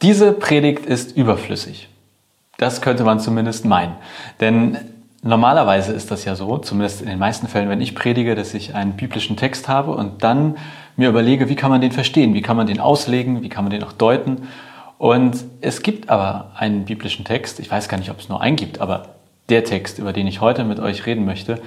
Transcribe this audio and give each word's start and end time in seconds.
Diese 0.00 0.30
Predigt 0.32 0.86
ist 0.86 1.16
überflüssig. 1.16 1.88
Das 2.56 2.80
könnte 2.80 3.02
man 3.02 3.18
zumindest 3.18 3.64
meinen. 3.64 3.96
Denn 4.40 4.78
normalerweise 5.22 5.92
ist 5.92 6.12
das 6.12 6.24
ja 6.24 6.36
so, 6.36 6.58
zumindest 6.58 7.00
in 7.00 7.08
den 7.08 7.18
meisten 7.18 7.48
Fällen, 7.48 7.68
wenn 7.68 7.80
ich 7.80 7.96
predige, 7.96 8.36
dass 8.36 8.54
ich 8.54 8.76
einen 8.76 8.92
biblischen 8.92 9.36
Text 9.36 9.66
habe 9.66 9.90
und 9.90 10.22
dann 10.22 10.56
mir 10.96 11.08
überlege, 11.08 11.48
wie 11.48 11.56
kann 11.56 11.70
man 11.70 11.80
den 11.80 11.90
verstehen, 11.90 12.32
wie 12.34 12.42
kann 12.42 12.56
man 12.56 12.68
den 12.68 12.78
auslegen, 12.78 13.42
wie 13.42 13.48
kann 13.48 13.64
man 13.64 13.72
den 13.72 13.82
auch 13.82 13.92
deuten. 13.92 14.48
Und 14.98 15.44
es 15.62 15.82
gibt 15.82 16.10
aber 16.10 16.52
einen 16.56 16.84
biblischen 16.84 17.24
Text, 17.24 17.58
ich 17.58 17.68
weiß 17.68 17.88
gar 17.88 17.98
nicht, 17.98 18.10
ob 18.10 18.20
es 18.20 18.28
nur 18.28 18.40
einen 18.40 18.56
gibt, 18.56 18.80
aber 18.80 19.16
der 19.48 19.64
Text, 19.64 19.98
über 19.98 20.12
den 20.12 20.28
ich 20.28 20.40
heute 20.40 20.62
mit 20.62 20.78
euch 20.78 21.06
reden 21.06 21.24
möchte, 21.24 21.60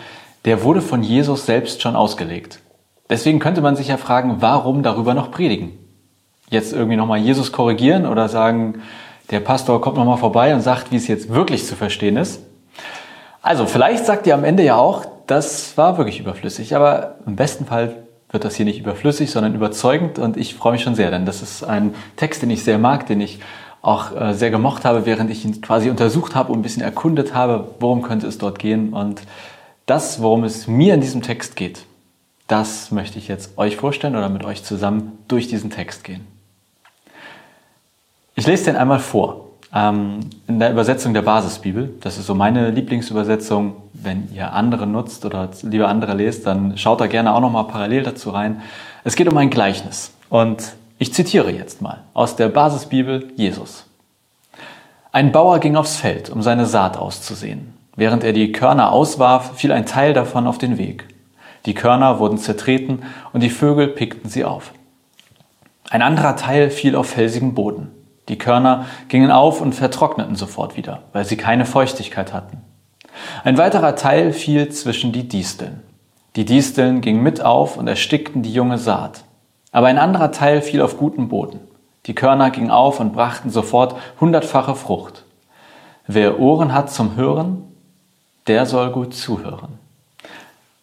der 0.46 0.64
wurde 0.64 0.82
von 0.82 1.04
Jesus 1.04 1.46
selbst 1.46 1.82
schon 1.82 1.98
ausgelegt. 1.98 2.62
Deswegen 3.10 3.40
könnte 3.40 3.60
man 3.60 3.76
sich 3.76 3.90
ja 3.90 3.98
fragen, 3.98 4.38
warum 4.40 4.84
darüber 4.84 5.14
noch 5.14 5.32
predigen? 5.32 5.81
Jetzt 6.52 6.74
irgendwie 6.74 6.98
nochmal 6.98 7.18
Jesus 7.18 7.52
korrigieren 7.52 8.06
oder 8.06 8.30
sagen, 8.30 8.82
der 9.32 9.40
Pastor 9.40 9.82
kommt 9.82 9.98
nochmal 9.98 10.18
vorbei 10.18 10.54
und 10.54 10.62
sagt, 10.62 10.92
wie 10.92 10.98
es 10.98 11.08
jetzt 11.08 11.30
wirklich 11.30 11.66
zu 11.66 11.76
verstehen 11.76 12.18
ist. 12.18 12.42
Also 13.42 13.66
vielleicht 13.66 14.06
sagt 14.06 14.28
ihr 14.28 14.36
am 14.36 14.44
Ende 14.44 14.64
ja 14.64 14.76
auch, 14.76 15.06
das 15.26 15.78
war 15.78 15.98
wirklich 15.98 16.20
überflüssig, 16.20 16.76
aber 16.76 17.16
im 17.26 17.36
besten 17.36 17.66
Fall 17.66 17.96
wird 18.30 18.44
das 18.44 18.56
hier 18.56 18.66
nicht 18.66 18.80
überflüssig, 18.80 19.32
sondern 19.32 19.56
überzeugend 19.56 20.20
und 20.20 20.38
ich 20.38 20.54
freue 20.56 20.74
mich 20.74 20.84
schon 20.84 20.96
sehr, 20.96 21.10
denn 21.10 21.26
das 21.26 21.42
ist 21.42 21.64
ein 21.64 21.96
Text, 22.18 22.42
den 22.42 22.50
ich 22.50 22.64
sehr 22.64 22.78
mag, 22.78 23.08
den 23.08 23.22
ich 23.22 23.40
auch 23.82 24.16
äh, 24.16 24.34
sehr 24.34 24.52
gemocht 24.52 24.86
habe, 24.86 25.06
während 25.06 25.32
ich 25.32 25.44
ihn 25.44 25.60
quasi 25.62 25.90
untersucht 25.90 26.36
habe 26.36 26.52
und 26.52 26.60
ein 26.60 26.62
bisschen 26.62 26.84
erkundet 26.84 27.34
habe, 27.34 27.70
worum 27.80 28.04
könnte 28.04 28.28
es 28.28 28.38
dort 28.38 28.60
gehen 28.60 28.94
und 28.94 29.22
das, 29.86 30.22
worum 30.22 30.44
es 30.44 30.68
mir 30.68 30.94
in 30.94 31.02
diesem 31.02 31.22
Text 31.22 31.56
geht, 31.56 31.86
das 32.48 32.92
möchte 32.92 33.18
ich 33.18 33.28
jetzt 33.28 33.58
euch 33.58 33.78
vorstellen 33.78 34.16
oder 34.16 34.30
mit 34.30 34.44
euch 34.44 34.64
zusammen 34.64 35.18
durch 35.28 35.48
diesen 35.48 35.72
Text 35.72 36.04
gehen. 36.04 36.28
Ich 38.42 38.48
lese 38.48 38.66
den 38.66 38.76
einmal 38.76 38.98
vor. 38.98 39.50
Ähm, 39.72 40.22
in 40.48 40.58
der 40.58 40.72
Übersetzung 40.72 41.14
der 41.14 41.22
Basisbibel. 41.22 41.94
Das 42.02 42.18
ist 42.18 42.26
so 42.26 42.34
meine 42.34 42.72
Lieblingsübersetzung. 42.72 43.76
Wenn 43.94 44.34
ihr 44.34 44.52
andere 44.54 44.88
nutzt 44.88 45.24
oder 45.26 45.50
lieber 45.62 45.88
andere 45.88 46.16
lest, 46.16 46.48
dann 46.48 46.76
schaut 46.76 47.02
da 47.02 47.06
gerne 47.06 47.36
auch 47.36 47.40
nochmal 47.40 47.66
parallel 47.66 48.02
dazu 48.02 48.32
rein. 48.32 48.64
Es 49.04 49.16
geht 49.16 49.28
um 49.28 49.38
ein 49.38 49.52
Gleichnis. 49.52 50.16
Und 50.30 50.74
ich 50.98 51.14
zitiere 51.14 51.52
jetzt 51.52 51.84
mal 51.84 52.00
aus 52.16 52.36
der 52.36 52.48
Basisbibel 52.48 53.32
Jesus. 53.36 53.86
Ein 55.12 55.32
Bauer 55.32 55.60
ging 55.60 55.76
aufs 55.76 55.98
Feld, 55.98 56.32
um 56.32 56.42
seine 56.42 56.66
Saat 56.66 56.98
auszusehen. 56.98 57.76
Während 57.96 58.24
er 58.24 58.34
die 58.34 58.52
Körner 58.52 58.92
auswarf, 58.92 59.52
fiel 59.54 59.72
ein 59.72 59.86
Teil 59.86 60.14
davon 60.16 60.48
auf 60.48 60.58
den 60.58 60.80
Weg. 60.80 61.08
Die 61.68 61.76
Körner 61.76 62.18
wurden 62.18 62.40
zertreten 62.40 63.04
und 63.34 63.44
die 63.44 63.52
Vögel 63.52 63.90
pickten 63.90 64.32
sie 64.32 64.46
auf. 64.46 64.74
Ein 65.92 66.02
anderer 66.02 66.36
Teil 66.38 66.72
fiel 66.72 66.96
auf 66.96 67.06
felsigen 67.06 67.54
Boden. 67.54 68.01
Die 68.30 68.38
Körner 68.38 68.86
gingen 69.08 69.32
auf 69.32 69.62
und 69.62 69.74
vertrockneten 69.74 70.36
sofort 70.36 70.78
wieder, 70.78 71.04
weil 71.14 71.26
sie 71.26 71.38
keine 71.38 71.66
Feuchtigkeit 71.66 72.34
hatten. 72.34 72.62
Ein 73.44 73.58
weiterer 73.58 73.96
Teil 73.96 74.32
fiel 74.34 74.70
zwischen 74.70 75.12
die 75.12 75.28
Disteln. 75.28 75.82
Die 76.36 76.46
Disteln 76.46 77.02
gingen 77.02 77.24
mit 77.24 77.42
auf 77.42 77.78
und 77.78 77.88
erstickten 77.88 78.42
die 78.42 78.54
junge 78.54 78.78
Saat. 78.78 79.26
Aber 79.72 79.88
ein 79.88 79.98
anderer 79.98 80.32
Teil 80.32 80.62
fiel 80.62 80.82
auf 80.82 80.98
guten 80.98 81.28
Boden. 81.28 81.60
Die 82.06 82.16
Körner 82.16 82.50
gingen 82.52 82.72
auf 82.72 83.00
und 83.00 83.14
brachten 83.14 83.50
sofort 83.50 83.96
hundertfache 84.20 84.76
Frucht. 84.76 85.26
Wer 86.08 86.40
Ohren 86.40 86.74
hat 86.74 86.92
zum 86.92 87.16
Hören, 87.16 87.64
der 88.48 88.66
soll 88.66 88.92
gut 88.92 89.14
zuhören. 89.14 89.78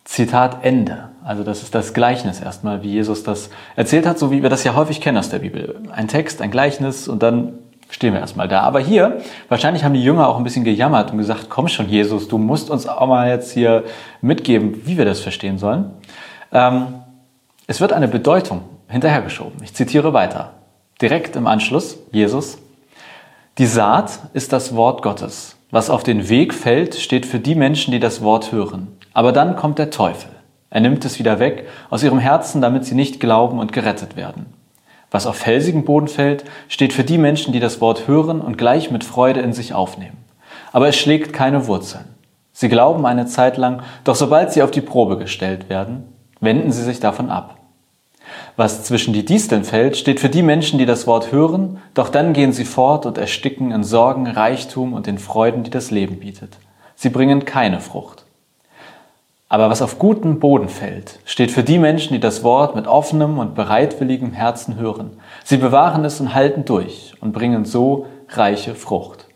Zitat 0.04 0.64
Ende. 0.64 1.08
Also 1.28 1.44
das 1.44 1.62
ist 1.62 1.74
das 1.74 1.92
Gleichnis 1.92 2.40
erstmal, 2.40 2.82
wie 2.82 2.88
Jesus 2.88 3.22
das 3.22 3.50
erzählt 3.76 4.06
hat, 4.06 4.18
so 4.18 4.30
wie 4.30 4.42
wir 4.42 4.48
das 4.48 4.64
ja 4.64 4.74
häufig 4.74 5.02
kennen 5.02 5.18
aus 5.18 5.28
der 5.28 5.40
Bibel. 5.40 5.78
Ein 5.92 6.08
Text, 6.08 6.40
ein 6.40 6.50
Gleichnis 6.50 7.06
und 7.06 7.22
dann 7.22 7.58
stehen 7.90 8.14
wir 8.14 8.20
erstmal 8.20 8.48
da. 8.48 8.62
Aber 8.62 8.80
hier, 8.80 9.18
wahrscheinlich 9.50 9.84
haben 9.84 9.92
die 9.92 10.02
Jünger 10.02 10.26
auch 10.26 10.38
ein 10.38 10.42
bisschen 10.42 10.64
gejammert 10.64 11.12
und 11.12 11.18
gesagt, 11.18 11.50
komm 11.50 11.68
schon 11.68 11.90
Jesus, 11.90 12.28
du 12.28 12.38
musst 12.38 12.70
uns 12.70 12.88
auch 12.88 13.06
mal 13.06 13.28
jetzt 13.28 13.52
hier 13.52 13.84
mitgeben, 14.22 14.86
wie 14.86 14.96
wir 14.96 15.04
das 15.04 15.20
verstehen 15.20 15.58
sollen. 15.58 15.90
Ähm, 16.50 16.94
es 17.66 17.82
wird 17.82 17.92
eine 17.92 18.08
Bedeutung 18.08 18.62
hinterhergeschoben. 18.88 19.62
Ich 19.62 19.74
zitiere 19.74 20.14
weiter. 20.14 20.54
Direkt 21.02 21.36
im 21.36 21.46
Anschluss, 21.46 21.98
Jesus. 22.10 22.56
Die 23.58 23.66
Saat 23.66 24.18
ist 24.32 24.54
das 24.54 24.74
Wort 24.74 25.02
Gottes. 25.02 25.56
Was 25.70 25.90
auf 25.90 26.04
den 26.04 26.30
Weg 26.30 26.54
fällt, 26.54 26.94
steht 26.94 27.26
für 27.26 27.38
die 27.38 27.54
Menschen, 27.54 27.92
die 27.92 28.00
das 28.00 28.22
Wort 28.22 28.50
hören. 28.50 28.88
Aber 29.12 29.32
dann 29.32 29.56
kommt 29.56 29.78
der 29.78 29.90
Teufel. 29.90 30.30
Er 30.70 30.80
nimmt 30.80 31.04
es 31.04 31.18
wieder 31.18 31.38
weg 31.38 31.66
aus 31.90 32.02
ihrem 32.02 32.18
Herzen, 32.18 32.60
damit 32.60 32.84
sie 32.84 32.94
nicht 32.94 33.20
glauben 33.20 33.58
und 33.58 33.72
gerettet 33.72 34.16
werden. 34.16 34.46
Was 35.10 35.26
auf 35.26 35.36
felsigen 35.36 35.84
Boden 35.84 36.08
fällt, 36.08 36.44
steht 36.68 36.92
für 36.92 37.04
die 37.04 37.18
Menschen, 37.18 37.52
die 37.52 37.60
das 37.60 37.80
Wort 37.80 38.06
hören 38.06 38.40
und 38.40 38.58
gleich 38.58 38.90
mit 38.90 39.04
Freude 39.04 39.40
in 39.40 39.54
sich 39.54 39.72
aufnehmen. 39.72 40.18
Aber 40.72 40.88
es 40.88 40.96
schlägt 40.96 41.32
keine 41.32 41.66
Wurzeln. 41.66 42.04
Sie 42.52 42.68
glauben 42.68 43.06
eine 43.06 43.26
Zeit 43.26 43.56
lang, 43.56 43.82
doch 44.04 44.16
sobald 44.16 44.52
sie 44.52 44.62
auf 44.62 44.70
die 44.70 44.80
Probe 44.80 45.16
gestellt 45.16 45.70
werden, 45.70 46.12
wenden 46.40 46.72
sie 46.72 46.82
sich 46.82 47.00
davon 47.00 47.30
ab. 47.30 47.56
Was 48.56 48.84
zwischen 48.84 49.14
die 49.14 49.24
Disteln 49.24 49.64
fällt, 49.64 49.96
steht 49.96 50.20
für 50.20 50.28
die 50.28 50.42
Menschen, 50.42 50.78
die 50.78 50.84
das 50.84 51.06
Wort 51.06 51.32
hören, 51.32 51.78
doch 51.94 52.10
dann 52.10 52.32
gehen 52.34 52.52
sie 52.52 52.64
fort 52.64 53.06
und 53.06 53.16
ersticken 53.16 53.70
in 53.70 53.84
Sorgen, 53.84 54.26
Reichtum 54.26 54.92
und 54.92 55.06
den 55.06 55.18
Freuden, 55.18 55.62
die 55.62 55.70
das 55.70 55.90
Leben 55.90 56.18
bietet. 56.18 56.58
Sie 56.96 57.08
bringen 57.08 57.44
keine 57.44 57.80
Frucht. 57.80 58.26
Aber 59.48 59.70
was 59.70 59.80
auf 59.80 59.98
guten 59.98 60.40
Boden 60.40 60.68
fällt, 60.68 61.20
steht 61.24 61.50
für 61.50 61.64
die 61.64 61.78
Menschen, 61.78 62.12
die 62.12 62.20
das 62.20 62.44
Wort 62.44 62.76
mit 62.76 62.86
offenem 62.86 63.38
und 63.38 63.54
bereitwilligem 63.54 64.32
Herzen 64.32 64.76
hören. 64.76 65.18
Sie 65.42 65.56
bewahren 65.56 66.04
es 66.04 66.20
und 66.20 66.34
halten 66.34 66.66
durch 66.66 67.14
und 67.20 67.32
bringen 67.32 67.64
so 67.64 68.06
reiche 68.28 68.74
Frucht. 68.74 69.26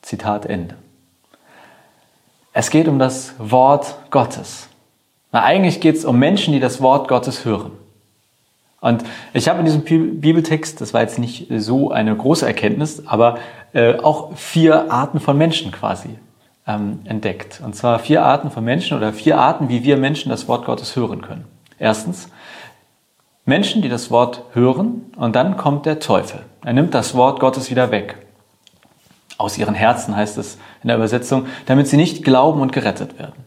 Zitat 0.00 0.46
Ende. 0.46 0.76
Es 2.54 2.70
geht 2.70 2.88
um 2.88 2.98
das 2.98 3.34
Wort 3.38 3.96
Gottes. 4.10 4.68
Na, 5.32 5.42
eigentlich 5.42 5.80
geht 5.80 5.96
es 5.96 6.04
um 6.04 6.18
Menschen, 6.18 6.54
die 6.54 6.60
das 6.60 6.80
Wort 6.80 7.08
Gottes 7.08 7.44
hören. 7.44 7.72
Und 8.80 9.02
ich 9.32 9.48
habe 9.48 9.58
in 9.58 9.64
diesem 9.64 9.82
Bibeltext, 9.82 10.80
das 10.80 10.94
war 10.94 11.00
jetzt 11.00 11.18
nicht 11.18 11.48
so 11.50 11.90
eine 11.90 12.14
große 12.14 12.46
Erkenntnis, 12.46 13.06
aber 13.06 13.38
äh, 13.72 13.96
auch 13.96 14.36
vier 14.36 14.90
Arten 14.92 15.20
von 15.20 15.36
Menschen 15.36 15.72
quasi 15.72 16.10
ähm, 16.66 17.00
entdeckt. 17.04 17.60
Und 17.64 17.74
zwar 17.76 17.98
vier 17.98 18.24
Arten 18.24 18.50
von 18.50 18.64
Menschen 18.64 18.96
oder 18.96 19.12
vier 19.12 19.38
Arten, 19.38 19.68
wie 19.68 19.84
wir 19.84 19.96
Menschen 19.96 20.30
das 20.30 20.48
Wort 20.48 20.64
Gottes 20.64 20.96
hören 20.96 21.22
können. 21.22 21.44
Erstens, 21.78 22.28
Menschen, 23.44 23.82
die 23.82 23.88
das 23.88 24.10
Wort 24.10 24.42
hören 24.52 25.12
und 25.16 25.36
dann 25.36 25.56
kommt 25.56 25.84
der 25.86 26.00
Teufel. 26.00 26.40
Er 26.64 26.72
nimmt 26.72 26.94
das 26.94 27.14
Wort 27.14 27.40
Gottes 27.40 27.70
wieder 27.70 27.90
weg. 27.90 28.16
Aus 29.36 29.58
ihren 29.58 29.74
Herzen 29.74 30.16
heißt 30.16 30.38
es 30.38 30.58
in 30.82 30.88
der 30.88 30.96
Übersetzung, 30.96 31.46
damit 31.66 31.88
sie 31.88 31.96
nicht 31.96 32.24
glauben 32.24 32.60
und 32.60 32.72
gerettet 32.72 33.18
werden. 33.18 33.44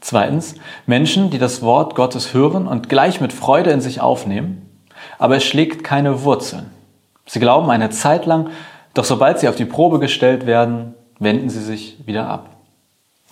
Zweitens, 0.00 0.56
Menschen, 0.84 1.30
die 1.30 1.38
das 1.38 1.62
Wort 1.62 1.94
Gottes 1.94 2.34
hören 2.34 2.66
und 2.66 2.88
gleich 2.88 3.20
mit 3.20 3.32
Freude 3.32 3.70
in 3.70 3.80
sich 3.80 4.00
aufnehmen, 4.00 4.68
aber 5.18 5.36
es 5.36 5.44
schlägt 5.44 5.84
keine 5.84 6.24
Wurzeln. 6.24 6.70
Sie 7.24 7.38
glauben 7.38 7.70
eine 7.70 7.90
Zeit 7.90 8.26
lang, 8.26 8.50
doch 8.94 9.04
sobald 9.04 9.38
sie 9.38 9.48
auf 9.48 9.56
die 9.56 9.64
Probe 9.64 10.00
gestellt 10.00 10.44
werden, 10.44 10.94
wenden 11.22 11.50
sie 11.50 11.62
sich 11.62 11.98
wieder 12.06 12.28
ab. 12.28 12.50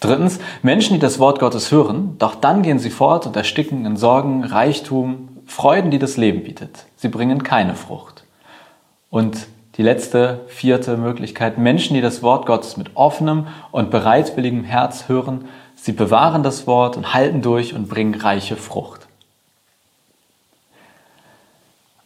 Drittens, 0.00 0.38
Menschen, 0.62 0.94
die 0.94 1.00
das 1.00 1.18
Wort 1.18 1.40
Gottes 1.40 1.70
hören, 1.70 2.16
doch 2.18 2.34
dann 2.34 2.62
gehen 2.62 2.78
sie 2.78 2.90
fort 2.90 3.26
und 3.26 3.36
ersticken 3.36 3.84
in 3.84 3.96
Sorgen, 3.96 4.44
Reichtum, 4.44 5.28
Freuden, 5.44 5.90
die 5.90 5.98
das 5.98 6.16
Leben 6.16 6.42
bietet. 6.42 6.86
Sie 6.96 7.08
bringen 7.08 7.42
keine 7.42 7.74
Frucht. 7.74 8.24
Und 9.10 9.48
die 9.76 9.82
letzte, 9.82 10.40
vierte 10.46 10.96
Möglichkeit, 10.96 11.58
Menschen, 11.58 11.94
die 11.94 12.00
das 12.00 12.22
Wort 12.22 12.46
Gottes 12.46 12.76
mit 12.76 12.96
offenem 12.96 13.46
und 13.72 13.90
bereitwilligem 13.90 14.64
Herz 14.64 15.08
hören, 15.08 15.46
sie 15.74 15.92
bewahren 15.92 16.42
das 16.42 16.66
Wort 16.66 16.96
und 16.96 17.12
halten 17.12 17.42
durch 17.42 17.74
und 17.74 17.88
bringen 17.88 18.14
reiche 18.14 18.56
Frucht. 18.56 18.99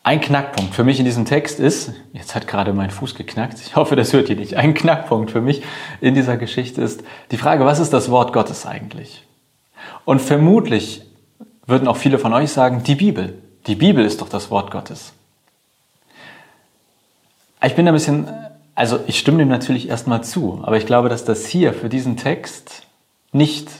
Ein 0.04 0.20
Knackpunkt 0.20 0.74
für 0.74 0.84
mich 0.84 0.98
in 0.98 1.06
diesem 1.06 1.24
Text 1.24 1.58
ist, 1.58 1.92
jetzt 2.12 2.34
hat 2.34 2.46
gerade 2.46 2.74
mein 2.74 2.90
Fuß 2.90 3.14
geknackt, 3.14 3.58
ich 3.58 3.74
hoffe, 3.74 3.96
das 3.96 4.12
hört 4.12 4.28
ihr 4.28 4.36
nicht, 4.36 4.54
ein 4.54 4.74
Knackpunkt 4.74 5.30
für 5.30 5.40
mich 5.40 5.62
in 6.02 6.14
dieser 6.14 6.36
Geschichte 6.36 6.82
ist 6.82 7.02
die 7.30 7.38
Frage, 7.38 7.64
was 7.64 7.78
ist 7.78 7.94
das 7.94 8.10
Wort 8.10 8.34
Gottes 8.34 8.66
eigentlich? 8.66 9.26
Und 10.04 10.20
vermutlich 10.20 11.06
würden 11.66 11.88
auch 11.88 11.96
viele 11.96 12.18
von 12.18 12.34
euch 12.34 12.50
sagen, 12.50 12.82
die 12.82 12.96
Bibel. 12.96 13.38
Die 13.66 13.76
Bibel 13.76 14.04
ist 14.04 14.20
doch 14.20 14.28
das 14.28 14.50
Wort 14.50 14.70
Gottes. 14.70 15.14
Ich 17.64 17.74
bin 17.74 17.88
ein 17.88 17.94
bisschen, 17.94 18.28
also 18.74 19.00
ich 19.06 19.18
stimme 19.18 19.38
dem 19.38 19.48
natürlich 19.48 19.88
erstmal 19.88 20.22
zu, 20.22 20.60
aber 20.64 20.76
ich 20.76 20.84
glaube, 20.84 21.08
dass 21.08 21.24
das 21.24 21.46
hier 21.46 21.72
für 21.72 21.88
diesen 21.88 22.18
Text 22.18 22.86
nicht 23.32 23.70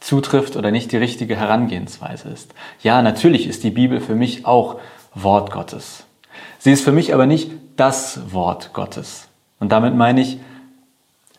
zutrifft 0.00 0.56
oder 0.56 0.70
nicht 0.70 0.92
die 0.92 0.98
richtige 0.98 1.34
Herangehensweise 1.34 2.28
ist. 2.28 2.52
Ja, 2.82 3.00
natürlich 3.00 3.46
ist 3.46 3.64
die 3.64 3.70
Bibel 3.70 4.02
für 4.02 4.14
mich 4.14 4.44
auch 4.44 4.80
Wort 5.14 5.50
Gottes. 5.50 6.04
Sie 6.58 6.72
ist 6.72 6.84
für 6.84 6.92
mich 6.92 7.14
aber 7.14 7.26
nicht 7.26 7.50
das 7.76 8.32
Wort 8.32 8.72
Gottes. 8.72 9.28
Und 9.60 9.72
damit 9.72 9.94
meine 9.94 10.20
ich, 10.20 10.38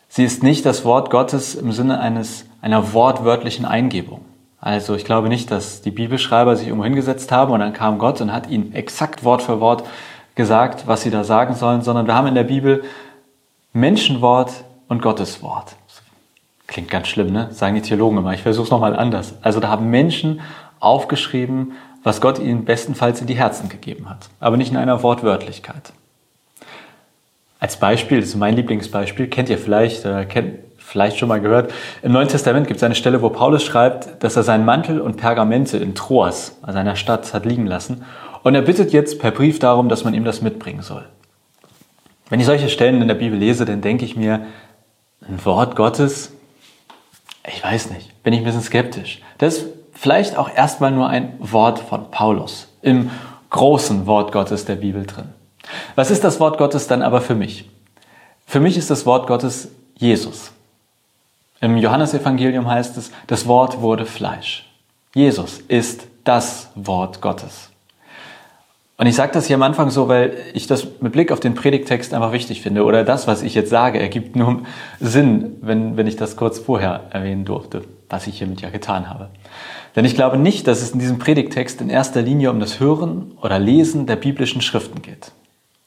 sie 0.08 0.24
ist 0.24 0.42
nicht 0.42 0.64
das 0.66 0.84
Wort 0.84 1.10
Gottes 1.10 1.54
im 1.54 1.72
Sinne 1.72 2.00
eines, 2.00 2.44
einer 2.60 2.92
wortwörtlichen 2.92 3.64
Eingebung. 3.64 4.24
Also 4.60 4.94
ich 4.94 5.04
glaube 5.04 5.28
nicht, 5.28 5.50
dass 5.50 5.82
die 5.82 5.90
Bibelschreiber 5.90 6.56
sich 6.56 6.68
irgendwo 6.68 6.84
hingesetzt 6.84 7.30
haben 7.30 7.52
und 7.52 7.60
dann 7.60 7.72
kam 7.72 7.98
Gott 7.98 8.20
und 8.20 8.32
hat 8.32 8.48
ihnen 8.48 8.72
exakt 8.74 9.22
Wort 9.22 9.42
für 9.42 9.60
Wort 9.60 9.84
gesagt, 10.34 10.86
was 10.86 11.02
sie 11.02 11.10
da 11.10 11.24
sagen 11.24 11.54
sollen, 11.54 11.82
sondern 11.82 12.06
wir 12.06 12.14
haben 12.14 12.26
in 12.26 12.34
der 12.34 12.44
Bibel 12.44 12.84
Menschenwort 13.72 14.64
und 14.88 15.02
Gotteswort. 15.02 15.76
Klingt 16.66 16.90
ganz 16.90 17.08
schlimm, 17.08 17.32
ne? 17.32 17.48
Sagen 17.52 17.74
die 17.74 17.82
Theologen 17.82 18.18
immer. 18.18 18.32
Ich 18.32 18.42
versuche 18.42 18.64
es 18.64 18.70
nochmal 18.70 18.96
anders. 18.96 19.34
Also 19.42 19.60
da 19.60 19.68
haben 19.68 19.88
Menschen 19.88 20.40
aufgeschrieben, 20.80 21.72
was 22.06 22.20
Gott 22.20 22.38
ihnen 22.38 22.64
bestenfalls 22.64 23.20
in 23.20 23.26
die 23.26 23.34
Herzen 23.34 23.68
gegeben 23.68 24.08
hat. 24.08 24.28
Aber 24.38 24.56
nicht 24.56 24.70
in 24.70 24.76
einer 24.76 25.02
Wortwörtlichkeit. 25.02 25.92
Als 27.58 27.80
Beispiel, 27.80 28.20
das 28.20 28.28
ist 28.28 28.36
mein 28.36 28.54
Lieblingsbeispiel, 28.54 29.26
kennt 29.26 29.48
ihr 29.48 29.58
vielleicht, 29.58 30.06
oder 30.06 30.24
kennt 30.24 30.60
vielleicht 30.78 31.18
schon 31.18 31.28
mal 31.28 31.40
gehört. 31.40 31.74
Im 32.02 32.12
Neuen 32.12 32.28
Testament 32.28 32.68
gibt 32.68 32.76
es 32.76 32.84
eine 32.84 32.94
Stelle, 32.94 33.22
wo 33.22 33.30
Paulus 33.30 33.64
schreibt, 33.64 34.22
dass 34.22 34.36
er 34.36 34.44
seinen 34.44 34.64
Mantel 34.64 35.00
und 35.00 35.16
Pergamente 35.16 35.78
in 35.78 35.96
Troas, 35.96 36.56
also 36.62 36.78
einer 36.78 36.94
Stadt, 36.94 37.34
hat 37.34 37.44
liegen 37.44 37.66
lassen. 37.66 38.04
Und 38.44 38.54
er 38.54 38.62
bittet 38.62 38.92
jetzt 38.92 39.18
per 39.18 39.32
Brief 39.32 39.58
darum, 39.58 39.88
dass 39.88 40.04
man 40.04 40.14
ihm 40.14 40.24
das 40.24 40.42
mitbringen 40.42 40.82
soll. 40.82 41.04
Wenn 42.28 42.38
ich 42.38 42.46
solche 42.46 42.68
Stellen 42.68 43.02
in 43.02 43.08
der 43.08 43.16
Bibel 43.16 43.36
lese, 43.36 43.64
dann 43.64 43.80
denke 43.80 44.04
ich 44.04 44.14
mir, 44.14 44.46
ein 45.28 45.44
Wort 45.44 45.74
Gottes, 45.74 46.30
ich 47.48 47.64
weiß 47.64 47.90
nicht, 47.90 48.22
bin 48.22 48.32
ich 48.32 48.38
ein 48.38 48.44
bisschen 48.44 48.62
skeptisch. 48.62 49.22
Das 49.38 49.64
vielleicht 49.96 50.36
auch 50.36 50.50
erstmal 50.54 50.90
nur 50.92 51.08
ein 51.08 51.34
Wort 51.38 51.78
von 51.78 52.10
Paulus 52.10 52.68
im 52.82 53.10
großen 53.50 54.06
Wort 54.06 54.32
Gottes 54.32 54.64
der 54.64 54.76
Bibel 54.76 55.06
drin. 55.06 55.26
Was 55.94 56.10
ist 56.10 56.22
das 56.24 56.38
Wort 56.40 56.58
Gottes 56.58 56.86
dann 56.86 57.02
aber 57.02 57.20
für 57.20 57.34
mich? 57.34 57.68
Für 58.46 58.60
mich 58.60 58.76
ist 58.76 58.90
das 58.90 59.06
Wort 59.06 59.26
Gottes 59.26 59.68
Jesus. 59.96 60.52
Im 61.60 61.78
Johannesevangelium 61.78 62.68
heißt 62.68 62.96
es, 62.96 63.10
das 63.26 63.48
Wort 63.48 63.80
wurde 63.80 64.06
Fleisch. 64.06 64.68
Jesus 65.14 65.58
ist 65.68 66.06
das 66.24 66.70
Wort 66.74 67.20
Gottes. 67.20 67.70
Und 68.98 69.06
ich 69.06 69.14
sage 69.14 69.32
das 69.32 69.46
hier 69.46 69.56
am 69.56 69.62
Anfang 69.62 69.90
so, 69.90 70.08
weil 70.08 70.36
ich 70.54 70.66
das 70.66 70.86
mit 71.00 71.12
Blick 71.12 71.32
auf 71.32 71.40
den 71.40 71.54
Predigtext 71.54 72.14
einfach 72.14 72.32
wichtig 72.32 72.62
finde. 72.62 72.84
Oder 72.84 73.04
das, 73.04 73.26
was 73.26 73.42
ich 73.42 73.54
jetzt 73.54 73.70
sage, 73.70 73.98
ergibt 73.98 74.36
nur 74.36 74.62
Sinn, 75.00 75.56
wenn, 75.60 75.96
wenn 75.96 76.06
ich 76.06 76.16
das 76.16 76.36
kurz 76.36 76.58
vorher 76.58 77.04
erwähnen 77.10 77.44
durfte, 77.44 77.82
was 78.08 78.26
ich 78.26 78.38
hiermit 78.38 78.60
ja 78.60 78.70
getan 78.70 79.08
habe. 79.08 79.30
Denn 79.94 80.04
ich 80.04 80.14
glaube 80.14 80.36
nicht, 80.36 80.66
dass 80.66 80.82
es 80.82 80.90
in 80.90 80.98
diesem 80.98 81.18
Predigtext 81.18 81.80
in 81.80 81.90
erster 81.90 82.22
Linie 82.22 82.50
um 82.50 82.60
das 82.60 82.80
Hören 82.80 83.32
oder 83.42 83.58
Lesen 83.58 84.06
der 84.06 84.16
biblischen 84.16 84.60
Schriften 84.60 85.02
geht, 85.02 85.32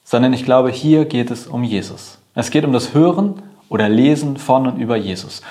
sondern 0.04 0.34
ich 0.34 0.46
glaube, 0.46 0.72
hier 0.72 1.06
geht 1.06 1.32
es 1.32 1.48
um 1.48 1.64
Jesus. 1.64 2.18
Es 2.36 2.52
geht 2.52 2.66
um 2.66 2.74
das 2.74 2.94
Hören 2.94 3.42
oder 3.70 3.90
Lesen 3.90 4.38
von 4.38 4.68
und 4.68 4.80
über 4.80 4.98
Jesus. 4.98 5.42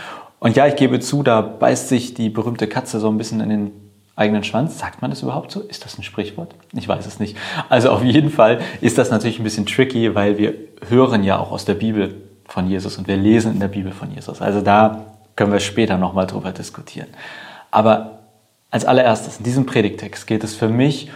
Und 0.41 0.56
ja, 0.56 0.67
ich 0.67 0.76
gebe 0.76 1.00
zu, 1.00 1.23
da 1.23 1.41
beißt 1.41 1.88
sich 1.88 2.15
die 2.15 2.29
berühmte 2.29 2.69
Katze 2.69 3.00
so 3.00 3.09
ein 3.09 3.19
bisschen 3.19 3.41
in 3.41 3.49
den 3.49 3.70
eigenen 4.17 4.44
Schwanz. 4.44 4.79
Sagt 4.79 5.03
man 5.03 5.11
das 5.11 5.23
überhaupt 5.23 5.50
so? 5.50 5.61
Ist 5.61 5.85
das 5.85 5.99
ein 5.99 6.03
Sprichwort? 6.03 6.55
Ich 6.73 6.88
weiß 6.88 7.06
es 7.06 7.20
nicht. 7.20 7.37
Also 7.69 7.91
auf 7.91 8.03
jeden 8.03 8.31
Fall 8.31 8.61
ist 8.81 8.99
das 8.99 9.11
natürlich 9.11 9.38
ein 9.38 9.44
bisschen 9.44 9.67
tricky, 9.67 10.15
weil 10.15 10.38
wir 10.38 10.55
hören 10.88 11.25
ja 11.25 11.38
auch 11.38 11.53
aus 11.53 11.65
der 11.65 11.75
Bibel 11.75 12.15
von 12.47 12.69
Jesus 12.69 12.99
und 12.99 13.06
wir 13.06 13.17
lesen 13.17 13.53
in 13.53 13.61
der 13.61 13.69
Bibel 13.69 13.93
von 13.93 14.12
Jesus. 14.12 14.41
Also 14.41 14.61
da 14.61 15.18
können 15.38 15.52
wir 15.52 15.61
später 15.61 15.99
nochmal 15.99 16.26
drüber 16.26 16.50
diskutieren. 16.50 17.06
Aber 17.70 18.19
als 18.73 18.85
allererstes, 18.85 19.38
in 19.38 19.44
diesem 19.44 19.67
Predigtext 19.67 20.26
geht 20.26 20.43
es 20.43 20.56
für 20.56 20.69
mich 20.69 21.12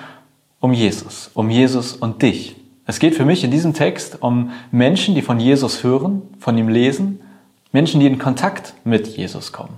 um 0.61 0.73
Jesus, 0.73 1.29
um 1.35 1.51
Jesus 1.51 1.93
und 1.95 2.23
dich. 2.23 2.55
Es 2.87 3.01
geht 3.01 3.17
für 3.17 3.25
mich 3.25 3.43
in 3.43 3.51
diesem 3.51 3.75
Text 3.75 4.23
um 4.23 4.53
Menschen, 4.71 5.17
die 5.17 5.23
von 5.23 5.41
Jesus 5.41 5.83
hören, 5.83 6.23
von 6.39 6.57
ihm 6.57 6.69
lesen, 6.69 7.21
Menschen, 7.73 7.99
die 7.99 8.07
in 8.07 8.21
Kontakt 8.21 8.75
mit 8.85 9.09
Jesus 9.09 9.53
kommen. 9.53 9.75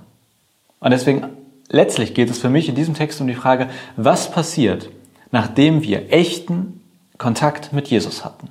Und 0.78 0.90
deswegen 0.90 1.24
letztlich 1.70 2.12
geht 2.12 2.28
es 2.28 2.38
für 2.38 2.50
mich 2.50 2.68
in 2.68 2.74
diesem 2.74 2.92
Text 2.92 3.22
um 3.22 3.26
die 3.26 3.34
Frage, 3.34 3.70
was 3.96 4.30
passiert, 4.30 4.90
nachdem 5.30 5.82
wir 5.82 6.12
echten 6.12 6.82
Kontakt 7.16 7.72
mit 7.72 7.88
Jesus 7.88 8.26
hatten. 8.26 8.50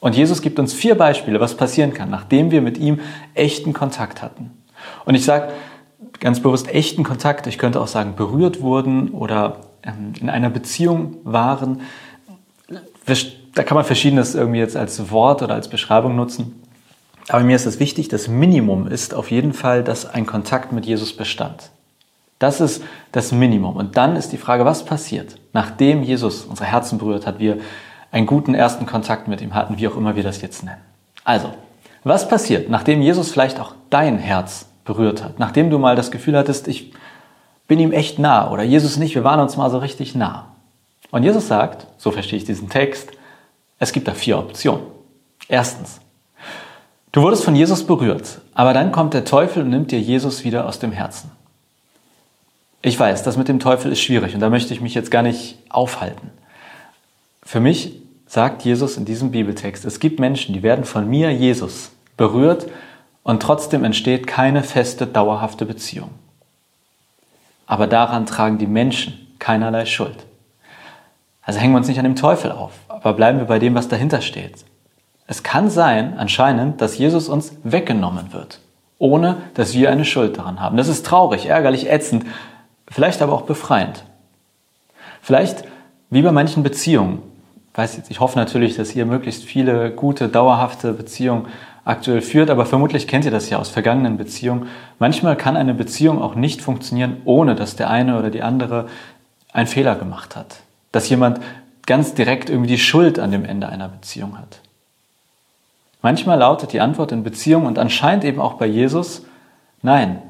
Und 0.00 0.16
Jesus 0.16 0.42
gibt 0.42 0.58
uns 0.58 0.74
vier 0.74 0.96
Beispiele, 0.96 1.40
was 1.40 1.56
passieren 1.56 1.94
kann, 1.94 2.10
nachdem 2.10 2.50
wir 2.50 2.60
mit 2.60 2.76
ihm 2.76 3.00
echten 3.32 3.72
Kontakt 3.72 4.20
hatten. 4.20 4.50
Und 5.04 5.14
ich 5.14 5.24
sage 5.24 5.52
ganz 6.20 6.40
bewusst 6.40 6.68
echten 6.68 7.04
Kontakt, 7.04 7.46
ich 7.46 7.58
könnte 7.58 7.80
auch 7.80 7.86
sagen 7.86 8.14
berührt 8.16 8.60
wurden 8.60 9.10
oder 9.10 9.58
ähm, 9.82 10.12
in 10.20 10.30
einer 10.30 10.50
Beziehung 10.50 11.16
waren 11.24 11.80
da 13.54 13.62
kann 13.62 13.74
man 13.74 13.84
verschiedenes 13.84 14.34
irgendwie 14.34 14.60
jetzt 14.60 14.76
als 14.76 15.10
Wort 15.10 15.42
oder 15.42 15.54
als 15.54 15.68
Beschreibung 15.68 16.16
nutzen. 16.16 16.62
Aber 17.28 17.44
mir 17.44 17.56
ist 17.56 17.66
es 17.66 17.78
wichtig, 17.78 18.08
das 18.08 18.28
Minimum 18.28 18.86
ist 18.86 19.14
auf 19.14 19.30
jeden 19.30 19.52
Fall, 19.52 19.84
dass 19.84 20.06
ein 20.06 20.26
Kontakt 20.26 20.72
mit 20.72 20.86
Jesus 20.86 21.16
bestand. 21.16 21.70
Das 22.38 22.60
ist 22.60 22.82
das 23.12 23.30
Minimum. 23.30 23.76
Und 23.76 23.96
dann 23.96 24.16
ist 24.16 24.32
die 24.32 24.38
Frage, 24.38 24.64
was 24.64 24.84
passiert, 24.84 25.36
nachdem 25.52 26.02
Jesus 26.02 26.44
unsere 26.44 26.68
Herzen 26.68 26.98
berührt 26.98 27.26
hat, 27.26 27.38
wir 27.38 27.58
einen 28.10 28.26
guten 28.26 28.54
ersten 28.54 28.86
Kontakt 28.86 29.28
mit 29.28 29.40
ihm 29.40 29.54
hatten, 29.54 29.78
wie 29.78 29.86
auch 29.86 29.96
immer 29.96 30.16
wir 30.16 30.24
das 30.24 30.42
jetzt 30.42 30.64
nennen. 30.64 30.80
Also, 31.24 31.50
was 32.02 32.28
passiert, 32.28 32.68
nachdem 32.68 33.00
Jesus 33.00 33.30
vielleicht 33.30 33.60
auch 33.60 33.74
dein 33.90 34.18
Herz 34.18 34.66
berührt 34.84 35.22
hat, 35.22 35.38
nachdem 35.38 35.70
du 35.70 35.78
mal 35.78 35.96
das 35.96 36.10
Gefühl 36.10 36.36
hattest, 36.36 36.68
ich 36.68 36.92
bin 37.68 37.78
ihm 37.78 37.92
echt 37.92 38.18
nah 38.18 38.50
oder 38.50 38.62
Jesus 38.62 38.96
nicht, 38.96 39.14
wir 39.14 39.24
waren 39.24 39.40
uns 39.40 39.56
mal 39.56 39.70
so 39.70 39.78
richtig 39.78 40.14
nah. 40.14 40.48
Und 41.10 41.22
Jesus 41.22 41.48
sagt, 41.48 41.86
so 41.98 42.10
verstehe 42.10 42.38
ich 42.38 42.44
diesen 42.44 42.68
Text, 42.68 43.10
es 43.78 43.92
gibt 43.92 44.08
da 44.08 44.14
vier 44.14 44.38
Optionen. 44.38 44.84
Erstens, 45.48 46.00
du 47.12 47.22
wurdest 47.22 47.44
von 47.44 47.54
Jesus 47.54 47.86
berührt, 47.86 48.40
aber 48.54 48.72
dann 48.72 48.92
kommt 48.92 49.14
der 49.14 49.24
Teufel 49.24 49.62
und 49.62 49.70
nimmt 49.70 49.90
dir 49.90 50.00
Jesus 50.00 50.44
wieder 50.44 50.66
aus 50.66 50.78
dem 50.78 50.92
Herzen. 50.92 51.30
Ich 52.80 52.98
weiß, 52.98 53.22
das 53.22 53.36
mit 53.36 53.48
dem 53.48 53.60
Teufel 53.60 53.92
ist 53.92 54.00
schwierig 54.00 54.34
und 54.34 54.40
da 54.40 54.50
möchte 54.50 54.74
ich 54.74 54.80
mich 54.80 54.94
jetzt 54.94 55.10
gar 55.10 55.22
nicht 55.22 55.56
aufhalten. 55.68 56.30
Für 57.44 57.60
mich 57.60 57.96
sagt 58.26 58.64
Jesus 58.64 58.96
in 58.96 59.04
diesem 59.04 59.30
Bibeltext, 59.30 59.84
es 59.84 60.00
gibt 60.00 60.18
Menschen, 60.18 60.54
die 60.54 60.62
werden 60.62 60.84
von 60.84 61.08
mir, 61.08 61.30
Jesus, 61.30 61.90
berührt 62.16 62.66
und 63.22 63.42
trotzdem 63.42 63.84
entsteht 63.84 64.26
keine 64.26 64.62
feste, 64.62 65.06
dauerhafte 65.06 65.66
Beziehung. 65.66 66.10
Aber 67.66 67.86
daran 67.86 68.26
tragen 68.26 68.58
die 68.58 68.66
Menschen 68.66 69.34
keinerlei 69.38 69.86
Schuld. 69.86 70.26
Also 71.42 71.58
hängen 71.58 71.72
wir 71.72 71.78
uns 71.78 71.88
nicht 71.88 71.98
an 71.98 72.04
dem 72.04 72.16
Teufel 72.16 72.52
auf, 72.52 72.72
aber 72.88 73.14
bleiben 73.14 73.38
wir 73.38 73.46
bei 73.46 73.58
dem, 73.58 73.74
was 73.74 73.88
dahinter 73.88 74.20
steht. 74.20 74.64
Es 75.26 75.42
kann 75.42 75.70
sein, 75.70 76.18
anscheinend, 76.18 76.80
dass 76.80 76.98
Jesus 76.98 77.28
uns 77.28 77.56
weggenommen 77.64 78.32
wird, 78.32 78.60
ohne 78.98 79.38
dass 79.54 79.74
wir 79.74 79.90
eine 79.90 80.04
Schuld 80.04 80.36
daran 80.36 80.60
haben. 80.60 80.76
Das 80.76 80.88
ist 80.88 81.06
traurig, 81.06 81.46
ärgerlich, 81.46 81.90
ätzend, 81.90 82.26
vielleicht 82.88 83.22
aber 83.22 83.32
auch 83.32 83.42
befreiend. 83.42 84.04
Vielleicht 85.20 85.64
wie 86.10 86.22
bei 86.22 86.32
manchen 86.32 86.62
Beziehungen. 86.62 87.22
Ich 87.72 87.78
weiß 87.78 87.96
jetzt, 87.96 88.10
ich 88.10 88.20
hoffe 88.20 88.38
natürlich, 88.38 88.76
dass 88.76 88.94
ihr 88.94 89.06
möglichst 89.06 89.44
viele 89.44 89.90
gute, 89.92 90.28
dauerhafte 90.28 90.92
Beziehungen 90.92 91.46
aktuell 91.84 92.22
führt, 92.22 92.50
aber 92.50 92.66
vermutlich 92.66 93.08
kennt 93.08 93.24
ihr 93.24 93.30
das 93.30 93.50
ja 93.50 93.58
aus 93.58 93.68
vergangenen 93.68 94.16
Beziehungen. 94.16 94.68
Manchmal 94.98 95.36
kann 95.36 95.56
eine 95.56 95.74
Beziehung 95.74 96.20
auch 96.20 96.34
nicht 96.34 96.62
funktionieren, 96.62 97.18
ohne 97.24 97.54
dass 97.54 97.76
der 97.76 97.90
eine 97.90 98.18
oder 98.18 98.30
die 98.30 98.42
andere 98.42 98.88
einen 99.52 99.66
Fehler 99.66 99.96
gemacht 99.96 100.36
hat 100.36 100.62
dass 100.92 101.08
jemand 101.08 101.40
ganz 101.86 102.14
direkt 102.14 102.48
irgendwie 102.50 102.70
die 102.70 102.78
Schuld 102.78 103.18
an 103.18 103.32
dem 103.32 103.44
Ende 103.44 103.68
einer 103.68 103.88
Beziehung 103.88 104.38
hat. 104.38 104.60
Manchmal 106.02 106.38
lautet 106.38 106.72
die 106.72 106.80
Antwort 106.80 107.10
in 107.12 107.24
Beziehung 107.24 107.66
und 107.66 107.78
anscheinend 107.78 108.24
eben 108.24 108.40
auch 108.40 108.54
bei 108.54 108.66
Jesus, 108.66 109.24
nein. 109.80 110.22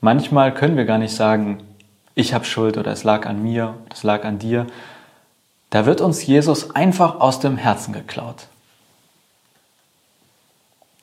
Manchmal 0.00 0.52
können 0.52 0.76
wir 0.76 0.84
gar 0.84 0.98
nicht 0.98 1.14
sagen, 1.14 1.62
ich 2.14 2.34
habe 2.34 2.44
Schuld 2.44 2.76
oder 2.76 2.92
es 2.92 3.04
lag 3.04 3.26
an 3.26 3.42
mir, 3.42 3.74
es 3.92 4.02
lag 4.02 4.24
an 4.24 4.38
dir. 4.38 4.66
Da 5.70 5.86
wird 5.86 6.00
uns 6.00 6.24
Jesus 6.26 6.74
einfach 6.74 7.20
aus 7.20 7.40
dem 7.40 7.56
Herzen 7.56 7.92
geklaut. 7.92 8.48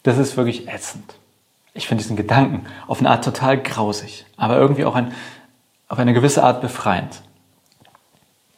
Das 0.03 0.17
ist 0.17 0.38
wirklich 0.38 0.67
ätzend. 0.67 1.15
Ich 1.74 1.88
finde 1.88 2.03
diesen 2.03 2.17
Gedanken 2.17 2.65
auf 2.88 3.00
eine 3.00 3.10
Art 3.10 3.24
total 3.24 3.58
grausig, 3.58 4.25
aber 4.36 4.58
irgendwie 4.58 4.86
auch 4.86 4.96
ein, 4.96 5.13
auf 5.88 6.00
eine 6.00 6.13
gewisse 6.13 6.43
Art 6.43 6.62
befreiend. 6.62 7.22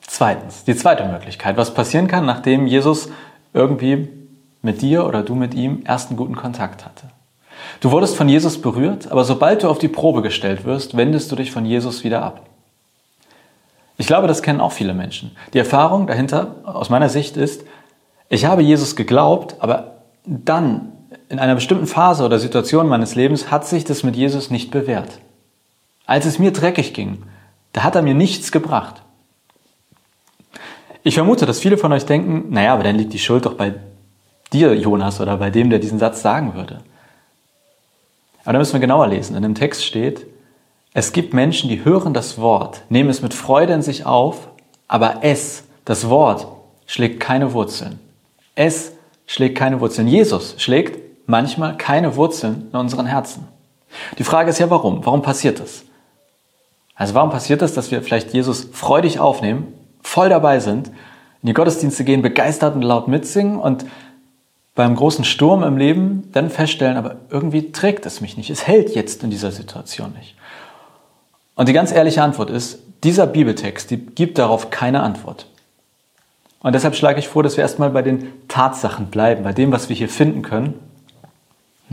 Zweitens, 0.01 0.63
die 0.63 0.75
zweite 0.75 1.05
Möglichkeit, 1.05 1.57
was 1.57 1.73
passieren 1.73 2.07
kann, 2.07 2.25
nachdem 2.25 2.67
Jesus 2.67 3.09
irgendwie 3.53 4.09
mit 4.61 4.81
dir 4.81 5.05
oder 5.05 5.21
du 5.21 5.35
mit 5.35 5.53
ihm 5.53 5.83
ersten 5.85 6.15
guten 6.15 6.35
Kontakt 6.35 6.85
hatte. 6.85 7.09
Du 7.81 7.91
wurdest 7.91 8.15
von 8.15 8.29
Jesus 8.29 8.61
berührt, 8.61 9.11
aber 9.11 9.25
sobald 9.25 9.63
du 9.63 9.69
auf 9.69 9.77
die 9.77 9.87
Probe 9.87 10.21
gestellt 10.21 10.65
wirst, 10.65 10.97
wendest 10.97 11.31
du 11.31 11.35
dich 11.35 11.51
von 11.51 11.65
Jesus 11.65 12.03
wieder 12.03 12.23
ab. 12.23 12.47
Ich 13.97 14.07
glaube, 14.07 14.27
das 14.27 14.41
kennen 14.41 14.61
auch 14.61 14.71
viele 14.71 14.93
Menschen. 14.93 15.35
Die 15.53 15.59
Erfahrung 15.59 16.07
dahinter 16.07 16.55
aus 16.63 16.89
meiner 16.89 17.09
Sicht 17.09 17.37
ist, 17.37 17.63
ich 18.29 18.45
habe 18.45 18.63
Jesus 18.63 18.95
geglaubt, 18.95 19.57
aber 19.59 19.97
dann 20.25 20.92
in 21.29 21.39
einer 21.39 21.55
bestimmten 21.55 21.87
Phase 21.87 22.23
oder 22.23 22.39
Situation 22.39 22.87
meines 22.87 23.15
Lebens 23.15 23.51
hat 23.51 23.67
sich 23.67 23.83
das 23.83 24.03
mit 24.03 24.15
Jesus 24.15 24.49
nicht 24.49 24.71
bewährt. 24.71 25.19
Als 26.05 26.25
es 26.25 26.39
mir 26.39 26.51
dreckig 26.51 26.93
ging, 26.93 27.23
da 27.71 27.83
hat 27.83 27.95
er 27.95 28.01
mir 28.01 28.13
nichts 28.13 28.51
gebracht. 28.51 29.01
Ich 31.03 31.15
vermute, 31.15 31.45
dass 31.45 31.59
viele 31.59 31.77
von 31.77 31.91
euch 31.91 32.05
denken, 32.05 32.45
naja, 32.49 32.73
aber 32.73 32.83
dann 32.83 32.95
liegt 32.95 33.13
die 33.13 33.19
Schuld 33.19 33.45
doch 33.45 33.55
bei 33.55 33.73
dir, 34.53 34.73
Jonas, 34.73 35.19
oder 35.19 35.37
bei 35.37 35.49
dem, 35.49 35.69
der 35.69 35.79
diesen 35.79 35.99
Satz 35.99 36.21
sagen 36.21 36.53
würde. 36.53 36.81
Aber 38.43 38.53
da 38.53 38.59
müssen 38.59 38.73
wir 38.73 38.79
genauer 38.79 39.07
lesen. 39.07 39.35
In 39.35 39.43
dem 39.43 39.55
Text 39.55 39.85
steht, 39.85 40.25
es 40.93 41.11
gibt 41.11 41.33
Menschen, 41.33 41.69
die 41.69 41.83
hören 41.83 42.13
das 42.13 42.37
Wort, 42.37 42.83
nehmen 42.89 43.09
es 43.09 43.21
mit 43.21 43.33
Freude 43.33 43.73
in 43.73 43.81
sich 43.81 44.05
auf, 44.05 44.47
aber 44.87 45.19
es, 45.21 45.63
das 45.85 46.07
Wort, 46.09 46.47
schlägt 46.85 47.19
keine 47.19 47.53
Wurzeln. 47.53 47.99
Es 48.55 48.93
schlägt 49.25 49.57
keine 49.57 49.81
Wurzeln. 49.81 50.07
Jesus 50.07 50.55
schlägt 50.57 50.99
manchmal 51.25 51.77
keine 51.77 52.15
Wurzeln 52.15 52.69
in 52.71 52.79
unseren 52.79 53.05
Herzen. 53.05 53.47
Die 54.17 54.23
Frage 54.23 54.49
ist 54.49 54.59
ja, 54.59 54.69
warum? 54.69 55.05
Warum 55.05 55.21
passiert 55.21 55.59
das? 55.59 55.83
Also 56.95 57.13
warum 57.13 57.29
passiert 57.29 57.61
das, 57.61 57.73
dass 57.73 57.91
wir 57.91 58.01
vielleicht 58.01 58.33
Jesus 58.33 58.67
freudig 58.71 59.19
aufnehmen, 59.19 59.73
voll 60.01 60.29
dabei 60.29 60.59
sind, 60.59 60.87
in 60.87 61.47
die 61.47 61.53
Gottesdienste 61.53 62.03
gehen, 62.03 62.21
begeistert 62.21 62.75
und 62.75 62.81
laut 62.81 63.07
mitsingen 63.07 63.59
und 63.59 63.85
beim 64.75 64.95
großen 64.95 65.23
Sturm 65.23 65.63
im 65.63 65.77
Leben 65.77 66.29
dann 66.31 66.49
feststellen, 66.49 66.97
aber 66.97 67.17
irgendwie 67.29 67.71
trägt 67.71 68.05
es 68.05 68.21
mich 68.21 68.37
nicht. 68.37 68.49
Es 68.49 68.65
hält 68.65 68.95
jetzt 68.95 69.23
in 69.23 69.29
dieser 69.29 69.51
Situation 69.51 70.13
nicht. 70.17 70.35
Und 71.55 71.69
die 71.69 71.73
ganz 71.73 71.91
ehrliche 71.91 72.23
Antwort 72.23 72.49
ist, 72.49 72.79
dieser 73.03 73.27
Bibeltext 73.27 73.91
die 73.91 73.97
gibt 73.97 74.37
darauf 74.37 74.71
keine 74.71 75.01
Antwort. 75.01 75.47
Und 76.61 76.73
deshalb 76.73 76.95
schlage 76.95 77.19
ich 77.19 77.27
vor, 77.27 77.43
dass 77.43 77.57
wir 77.57 77.61
erstmal 77.61 77.89
bei 77.89 78.01
den 78.01 78.47
Tatsachen 78.47 79.07
bleiben, 79.07 79.43
bei 79.43 79.53
dem, 79.53 79.71
was 79.71 79.89
wir 79.89 79.95
hier 79.95 80.09
finden 80.09 80.41
können. 80.41 80.79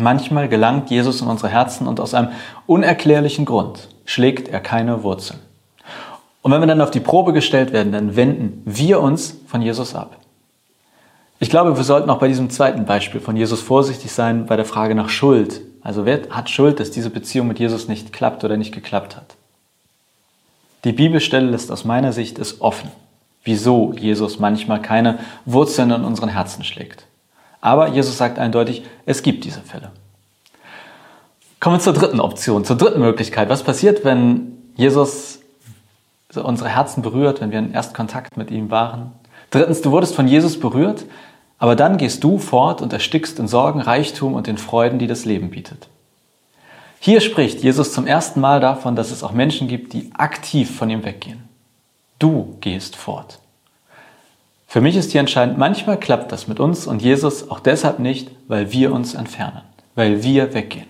Manchmal 0.01 0.49
gelangt 0.49 0.91
Jesus 0.91 1.21
in 1.21 1.29
unsere 1.29 1.49
Herzen 1.49 1.87
und 1.87 2.01
aus 2.01 2.15
einem 2.15 2.31
unerklärlichen 2.67 3.45
Grund 3.45 3.89
schlägt 4.05 4.49
er 4.49 4.61
keine 4.61 5.03
Wurzeln. 5.03 5.41
Und 6.43 6.53
wenn 6.53 6.61
wir 6.61 6.67
dann 6.67 6.81
auf 6.81 6.91
die 6.91 7.01
Probe 7.01 7.33
gestellt 7.33 7.73
werden, 7.73 7.93
dann 7.93 8.17
wenden 8.17 8.63
wir 8.65 9.01
uns 9.01 9.37
von 9.47 9.61
Jesus 9.61 9.95
ab. 9.95 10.17
Ich 11.39 11.51
glaube, 11.51 11.77
wir 11.77 11.85
sollten 11.85 12.11
auch 12.11 12.19
bei 12.19 12.29
diesem 12.29 12.51
zweiten 12.51 12.85
Beispiel 12.85 13.21
von 13.21 13.37
Jesus 13.37 13.61
vorsichtig 13.61 14.13
sein 14.13 14.47
bei 14.47 14.57
der 14.57 14.65
Frage 14.65 14.95
nach 14.95 15.09
Schuld. 15.09 15.61
Also 15.83 16.05
wer 16.05 16.21
hat 16.31 16.51
Schuld, 16.51 16.81
dass 16.81 16.91
diese 16.91 17.11
Beziehung 17.11 17.49
mit 17.49 17.59
Jesus 17.59 17.89
nicht 17.89 18.13
klappt 18.13 18.45
oder 18.45 18.57
nicht 18.57 18.73
geklappt 18.73 19.17
hat? 19.17 19.37
Die 20.85 20.93
Bibelstelle 20.93 21.51
lässt 21.51 21.71
aus 21.71 21.85
meiner 21.85 22.13
Sicht 22.13 22.39
es 22.39 22.61
offen, 22.61 22.91
wieso 23.45 23.93
Jesus 23.95 24.39
manchmal 24.39 24.81
keine 24.81 25.19
Wurzeln 25.45 25.91
in 25.91 26.05
unseren 26.05 26.31
Herzen 26.31 26.65
schlägt. 26.65 27.07
Aber 27.61 27.89
Jesus 27.89 28.17
sagt 28.17 28.39
eindeutig, 28.39 28.85
es 29.07 29.23
gibt 29.23 29.45
diese 29.45 29.61
Fälle. 29.61 29.91
Kommen 31.61 31.77
wir 31.77 31.81
zur 31.81 31.93
dritten 31.93 32.21
Option, 32.21 32.65
zur 32.65 32.77
dritten 32.77 33.01
Möglichkeit. 33.01 33.51
Was 33.51 33.63
passiert, 33.63 34.05
wenn 34.05 34.57
Jesus 34.77 35.41
unsere 36.35 36.71
Herzen 36.71 37.03
berührt, 37.03 37.41
wenn 37.41 37.51
wir 37.51 37.59
in 37.59 37.73
Erstkontakt 37.73 38.37
mit 38.37 38.51
ihm 38.51 38.71
waren? 38.71 39.13
Drittens, 39.51 39.83
du 39.83 39.91
wurdest 39.91 40.15
von 40.15 40.27
Jesus 40.27 40.59
berührt, 40.59 41.05
aber 41.59 41.77
dann 41.77 41.99
gehst 41.99 42.25
du 42.25 42.39
fort 42.39 42.81
und 42.81 42.93
erstickst 42.93 43.39
in 43.39 43.47
Sorgen, 43.47 43.81
Reichtum 43.81 44.33
und 44.33 44.47
den 44.47 44.57
Freuden, 44.57 44.99
die 44.99 45.07
das 45.07 45.27
Leben 45.27 45.51
bietet. 45.51 45.89
Hier 46.99 47.21
spricht 47.21 47.63
Jesus 47.63 47.93
zum 47.93 48.07
ersten 48.07 48.41
Mal 48.41 48.61
davon, 48.61 48.97
dass 48.97 49.11
es 49.11 49.23
auch 49.23 49.33
Menschen 49.33 49.69
gibt, 49.69 49.93
die 49.93 50.11
aktiv 50.15 50.75
von 50.75 50.89
ihm 50.89 51.05
weggehen. 51.05 51.43
Du 52.19 52.57
gehst 52.61 52.97
fort. 52.97 53.39
Für 54.71 54.81
mich 54.81 54.95
ist 54.95 55.11
hier 55.11 55.21
entscheidend, 55.21 55.59
manchmal 55.59 55.99
klappt 55.99 56.31
das 56.31 56.47
mit 56.47 56.61
uns 56.61 56.87
und 56.87 57.03
Jesus 57.03 57.51
auch 57.51 57.59
deshalb 57.59 57.99
nicht, 57.99 58.31
weil 58.47 58.71
wir 58.71 58.93
uns 58.93 59.15
entfernen, 59.15 59.63
weil 59.97 60.23
wir 60.23 60.55
weggehen. 60.55 60.87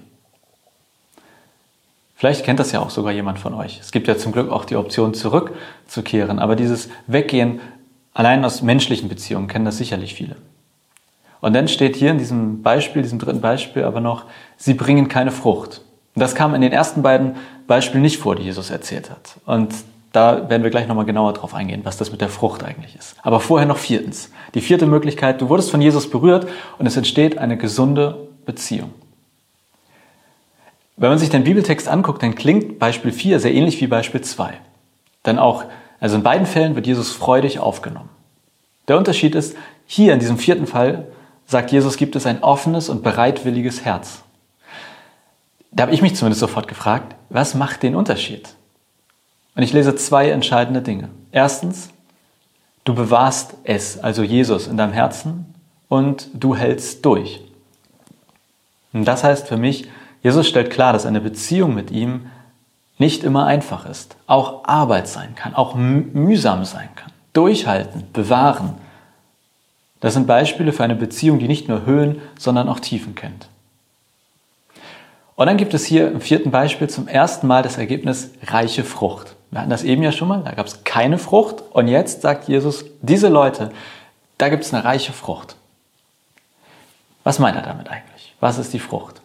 Vielleicht 2.14 2.44
kennt 2.44 2.60
das 2.60 2.72
ja 2.72 2.80
auch 2.80 2.90
sogar 2.90 3.10
jemand 3.10 3.38
von 3.38 3.54
euch. 3.54 3.80
Es 3.80 3.90
gibt 3.90 4.06
ja 4.06 4.18
zum 4.18 4.32
Glück 4.32 4.50
auch 4.50 4.66
die 4.66 4.76
Option 4.76 5.14
zurückzukehren, 5.14 6.40
aber 6.40 6.56
dieses 6.56 6.90
Weggehen 7.06 7.60
allein 8.12 8.44
aus 8.44 8.60
menschlichen 8.60 9.08
Beziehungen 9.08 9.49
kennen 9.49 9.64
das 9.64 9.78
sicherlich 9.78 10.12
viele. 10.12 10.37
Und 11.40 11.54
dann 11.54 11.66
steht 11.66 11.96
hier 11.96 12.10
in 12.10 12.18
diesem 12.18 12.60
Beispiel, 12.60 13.00
diesem 13.00 13.18
dritten 13.18 13.40
Beispiel 13.40 13.84
aber 13.84 14.02
noch, 14.02 14.26
sie 14.58 14.75
bringen 14.75 15.08
keine 15.08 15.30
Frucht. 15.30 15.80
Und 16.14 16.20
das 16.20 16.34
kam 16.34 16.54
in 16.54 16.60
den 16.60 16.72
ersten 16.72 17.00
beiden 17.00 17.37
Beispielen 17.66 18.02
nicht 18.02 18.18
vor, 18.18 18.37
die 18.37 18.42
Jesus 18.42 18.68
erzählt 18.68 19.08
hat. 19.08 19.38
Und 19.46 19.72
da 20.12 20.50
werden 20.50 20.62
wir 20.62 20.71
gleich 20.71 20.88
nochmal 20.88 21.05
genauer 21.05 21.33
drauf 21.33 21.55
eingehen, 21.55 21.83
was 21.85 21.97
das 21.97 22.11
mit 22.11 22.21
der 22.21 22.29
Frucht 22.29 22.64
eigentlich 22.64 22.97
ist. 22.97 23.17
Aber 23.23 23.40
vorher 23.40 23.67
noch 23.67 23.79
viertens. 23.79 24.31
Die 24.55 24.61
vierte 24.61 24.87
Möglichkeit, 24.87 25.40
du 25.40 25.49
wurdest 25.49 25.71
von 25.71 25.81
Jesus 25.81 26.11
berührt 26.11 26.49
und 26.79 26.87
es 26.87 26.97
entsteht 26.97 27.38
eine 27.38 27.57
gesunde 27.57 28.29
Beziehung. 28.45 28.93
Wenn 30.97 31.11
man 31.11 31.19
sich 31.19 31.31
den 31.31 31.45
Bibeltext 31.45 31.88
anguckt, 31.88 32.23
dann 32.23 32.35
klingt 32.35 32.79
Beispiel 32.79 33.12
4 33.12 33.40
sehr 33.40 33.55
ähnlich 33.55 33.81
wie 33.81 33.87
Beispiel 33.87 34.21
2. 34.21 34.52
Denn 35.25 35.38
auch, 35.38 35.64
also 36.00 36.17
in 36.17 36.23
beiden 36.23 36.47
Fällen 36.47 36.75
wird 36.75 36.87
Jesus 36.87 37.12
freudig 37.12 37.59
aufgenommen. 37.59 38.11
Der 38.88 38.99
Unterschied 38.99 39.35
ist, 39.35 39.57
hier 39.87 40.12
in 40.12 40.19
diesem 40.19 40.38
vierten 40.38 40.67
Fall 40.67 41.07
sagt 41.47 41.73
Jesus, 41.73 41.97
gibt 41.97 42.17
es 42.17 42.26
ein 42.26 42.43
offenes 42.43 42.88
und 42.88 43.02
bereitwilliges 43.02 43.85
Herz. 43.85 44.23
Da 45.73 45.85
habe 45.85 45.93
ich 45.93 46.02
mich 46.02 46.17
zumindest 46.17 46.40
sofort 46.40 46.69
gefragt, 46.69 47.14
was 47.29 47.55
macht 47.55 47.83
den 47.83 47.95
Unterschied? 47.95 48.49
Und 49.61 49.64
ich 49.64 49.75
lese 49.75 49.95
zwei 49.95 50.31
entscheidende 50.31 50.81
Dinge. 50.81 51.11
Erstens, 51.33 51.90
du 52.85 52.95
bewahrst 52.95 53.57
es, 53.64 53.99
also 53.99 54.23
Jesus, 54.23 54.67
in 54.67 54.79
deinem 54.79 54.95
Herzen 54.95 55.55
und 55.90 56.29
du 56.33 56.57
hältst 56.57 57.05
durch. 57.05 57.43
Und 58.95 59.05
das 59.05 59.23
heißt 59.23 59.47
für 59.47 59.59
mich, 59.59 59.87
Jesus 60.23 60.49
stellt 60.49 60.71
klar, 60.71 60.95
dass 60.95 61.05
eine 61.05 61.21
Beziehung 61.21 61.75
mit 61.75 61.90
ihm 61.90 62.25
nicht 62.97 63.23
immer 63.23 63.45
einfach 63.45 63.85
ist, 63.85 64.17
auch 64.26 64.64
Arbeit 64.64 65.09
sein 65.09 65.35
kann, 65.35 65.55
auch 65.55 65.75
mühsam 65.75 66.64
sein 66.64 66.88
kann. 66.97 67.12
Durchhalten, 67.35 68.05
bewahren, 68.14 68.79
das 70.00 70.14
sind 70.14 70.26
Beispiele 70.26 70.73
für 70.73 70.85
eine 70.85 70.97
Beziehung, 70.97 71.38
die 71.38 71.49
nicht 71.49 71.69
nur 71.69 71.85
Höhen, 71.85 72.23
sondern 72.38 72.67
auch 72.71 72.81
Tiefen 72.81 73.14
kennt. 73.14 73.50
Und 75.37 75.49
dann 75.49 75.59
gibt 75.59 75.75
es 75.75 75.85
hier 75.85 76.11
im 76.11 76.23
vierten 76.23 76.50
Beispiel 76.50 76.88
zum 76.88 77.09
ersten 77.09 77.47
Mal 77.47 77.62
das 77.62 77.76
Ergebnis 77.76 78.31
reiche 78.47 78.85
Frucht. 78.85 79.37
Wir 79.50 79.61
hatten 79.61 79.71
das 79.71 79.83
eben 79.83 80.02
ja 80.02 80.12
schon 80.12 80.28
mal, 80.28 80.42
da 80.45 80.52
gab 80.52 80.66
es 80.66 80.85
keine 80.85 81.19
Frucht 81.19 81.62
und 81.73 81.88
jetzt 81.88 82.23
sagt 82.23 82.49
Jesus, 82.49 82.85
diese 83.02 83.28
Leute, 83.28 83.71
da 84.38 84.49
gibt 84.49 84.64
es 84.64 84.73
eine 84.73 84.85
reiche 84.85 85.12
Frucht. 85.12 85.57
Was 87.25 87.38
meint 87.38 87.57
er 87.57 87.62
damit 87.62 87.88
eigentlich? 87.88 88.35
Was 88.40 88.59
ist 88.59 88.73
die 88.73 88.78
Frucht? 88.78 89.21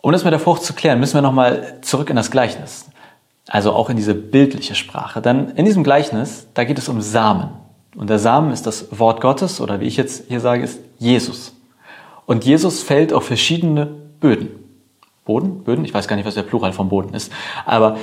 Um 0.00 0.12
das 0.12 0.24
mit 0.24 0.32
der 0.32 0.40
Frucht 0.40 0.62
zu 0.62 0.72
klären, 0.72 0.98
müssen 0.98 1.14
wir 1.14 1.22
nochmal 1.22 1.78
zurück 1.82 2.08
in 2.10 2.16
das 2.16 2.30
Gleichnis. 2.30 2.86
Also 3.48 3.72
auch 3.72 3.90
in 3.90 3.96
diese 3.96 4.14
bildliche 4.14 4.74
Sprache. 4.74 5.20
Denn 5.20 5.50
in 5.50 5.64
diesem 5.64 5.82
Gleichnis, 5.82 6.46
da 6.54 6.64
geht 6.64 6.78
es 6.78 6.88
um 6.88 7.00
Samen. 7.00 7.50
Und 7.96 8.08
der 8.08 8.18
Samen 8.18 8.52
ist 8.52 8.66
das 8.66 8.98
Wort 8.98 9.20
Gottes 9.20 9.60
oder 9.60 9.80
wie 9.80 9.86
ich 9.86 9.96
jetzt 9.96 10.28
hier 10.28 10.40
sage, 10.40 10.62
ist 10.62 10.78
Jesus. 10.98 11.54
Und 12.26 12.44
Jesus 12.44 12.82
fällt 12.82 13.12
auf 13.12 13.24
verschiedene 13.26 13.86
Böden. 14.20 14.48
Boden? 15.24 15.64
Böden? 15.64 15.84
Ich 15.84 15.92
weiß 15.92 16.08
gar 16.08 16.16
nicht, 16.16 16.26
was 16.26 16.34
der 16.34 16.44
Plural 16.44 16.72
vom 16.72 16.88
Boden 16.88 17.12
ist. 17.14 17.32
Aber 17.66 17.98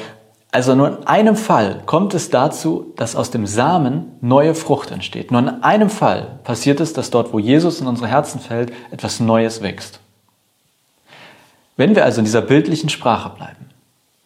also 0.51 0.75
nur 0.75 0.99
in 0.99 1.07
einem 1.07 1.35
Fall 1.35 1.81
kommt 1.85 2.13
es 2.13 2.29
dazu, 2.29 2.93
dass 2.95 3.15
aus 3.15 3.31
dem 3.31 3.45
Samen 3.45 4.13
neue 4.21 4.55
Frucht 4.55 4.91
entsteht. 4.91 5.31
Nur 5.31 5.41
in 5.41 5.63
einem 5.63 5.89
Fall 5.89 6.39
passiert 6.43 6.79
es, 6.79 6.93
dass 6.93 7.09
dort, 7.09 7.33
wo 7.33 7.39
Jesus 7.39 7.81
in 7.81 7.87
unsere 7.87 8.07
Herzen 8.07 8.39
fällt, 8.39 8.71
etwas 8.91 9.19
Neues 9.19 9.61
wächst. 9.61 9.99
Wenn 11.75 11.95
wir 11.95 12.05
also 12.05 12.19
in 12.19 12.25
dieser 12.25 12.41
bildlichen 12.41 12.89
Sprache 12.89 13.29
bleiben, 13.29 13.69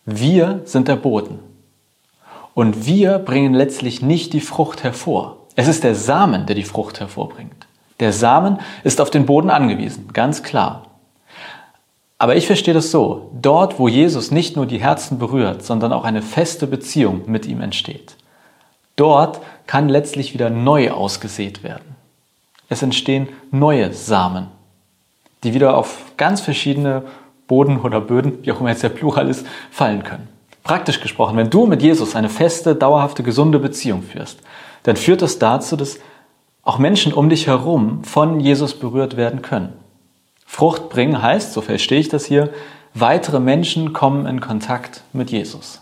wir 0.05 0.61
sind 0.65 0.87
der 0.87 0.95
Boden. 0.95 1.39
Und 2.53 2.85
wir 2.85 3.19
bringen 3.19 3.53
letztlich 3.53 4.01
nicht 4.01 4.33
die 4.33 4.41
Frucht 4.41 4.83
hervor. 4.83 5.37
Es 5.55 5.67
ist 5.67 5.83
der 5.83 5.95
Samen, 5.95 6.45
der 6.45 6.55
die 6.55 6.63
Frucht 6.63 6.99
hervorbringt. 6.99 7.67
Der 7.99 8.13
Samen 8.13 8.59
ist 8.83 9.01
auf 9.01 9.09
den 9.09 9.25
Boden 9.25 9.49
angewiesen, 9.49 10.09
ganz 10.13 10.43
klar. 10.43 10.87
Aber 12.21 12.35
ich 12.35 12.45
verstehe 12.45 12.75
das 12.75 12.91
so, 12.91 13.31
dort, 13.41 13.79
wo 13.79 13.87
Jesus 13.87 14.29
nicht 14.29 14.55
nur 14.55 14.67
die 14.67 14.79
Herzen 14.79 15.17
berührt, 15.17 15.63
sondern 15.63 15.91
auch 15.91 16.03
eine 16.03 16.21
feste 16.21 16.67
Beziehung 16.67 17.23
mit 17.25 17.47
ihm 17.47 17.61
entsteht, 17.61 18.15
dort 18.95 19.41
kann 19.65 19.89
letztlich 19.89 20.35
wieder 20.35 20.51
neu 20.51 20.91
ausgesät 20.91 21.63
werden. 21.63 21.95
Es 22.69 22.83
entstehen 22.83 23.27
neue 23.49 23.91
Samen, 23.93 24.49
die 25.43 25.55
wieder 25.55 25.75
auf 25.75 26.11
ganz 26.15 26.41
verschiedene 26.41 27.05
Boden 27.47 27.79
oder 27.79 27.99
Böden, 27.99 28.37
wie 28.43 28.51
auch 28.51 28.59
immer 28.59 28.69
jetzt 28.69 28.83
der 28.83 28.89
Plural 28.89 29.27
ist, 29.27 29.43
fallen 29.71 30.03
können. 30.03 30.27
Praktisch 30.61 30.99
gesprochen, 30.99 31.37
wenn 31.37 31.49
du 31.49 31.65
mit 31.65 31.81
Jesus 31.81 32.15
eine 32.15 32.29
feste, 32.29 32.75
dauerhafte, 32.75 33.23
gesunde 33.23 33.57
Beziehung 33.57 34.03
führst, 34.03 34.41
dann 34.83 34.95
führt 34.95 35.23
das 35.23 35.39
dazu, 35.39 35.75
dass 35.75 35.97
auch 36.61 36.77
Menschen 36.77 37.13
um 37.13 37.29
dich 37.29 37.47
herum 37.47 38.03
von 38.03 38.39
Jesus 38.39 38.75
berührt 38.75 39.17
werden 39.17 39.41
können. 39.41 39.80
Frucht 40.51 40.89
bringen 40.89 41.21
heißt, 41.21 41.53
so 41.53 41.61
verstehe 41.61 42.01
ich 42.01 42.09
das 42.09 42.25
hier, 42.25 42.49
weitere 42.93 43.39
Menschen 43.39 43.93
kommen 43.93 44.25
in 44.25 44.41
Kontakt 44.41 45.01
mit 45.13 45.31
Jesus. 45.31 45.79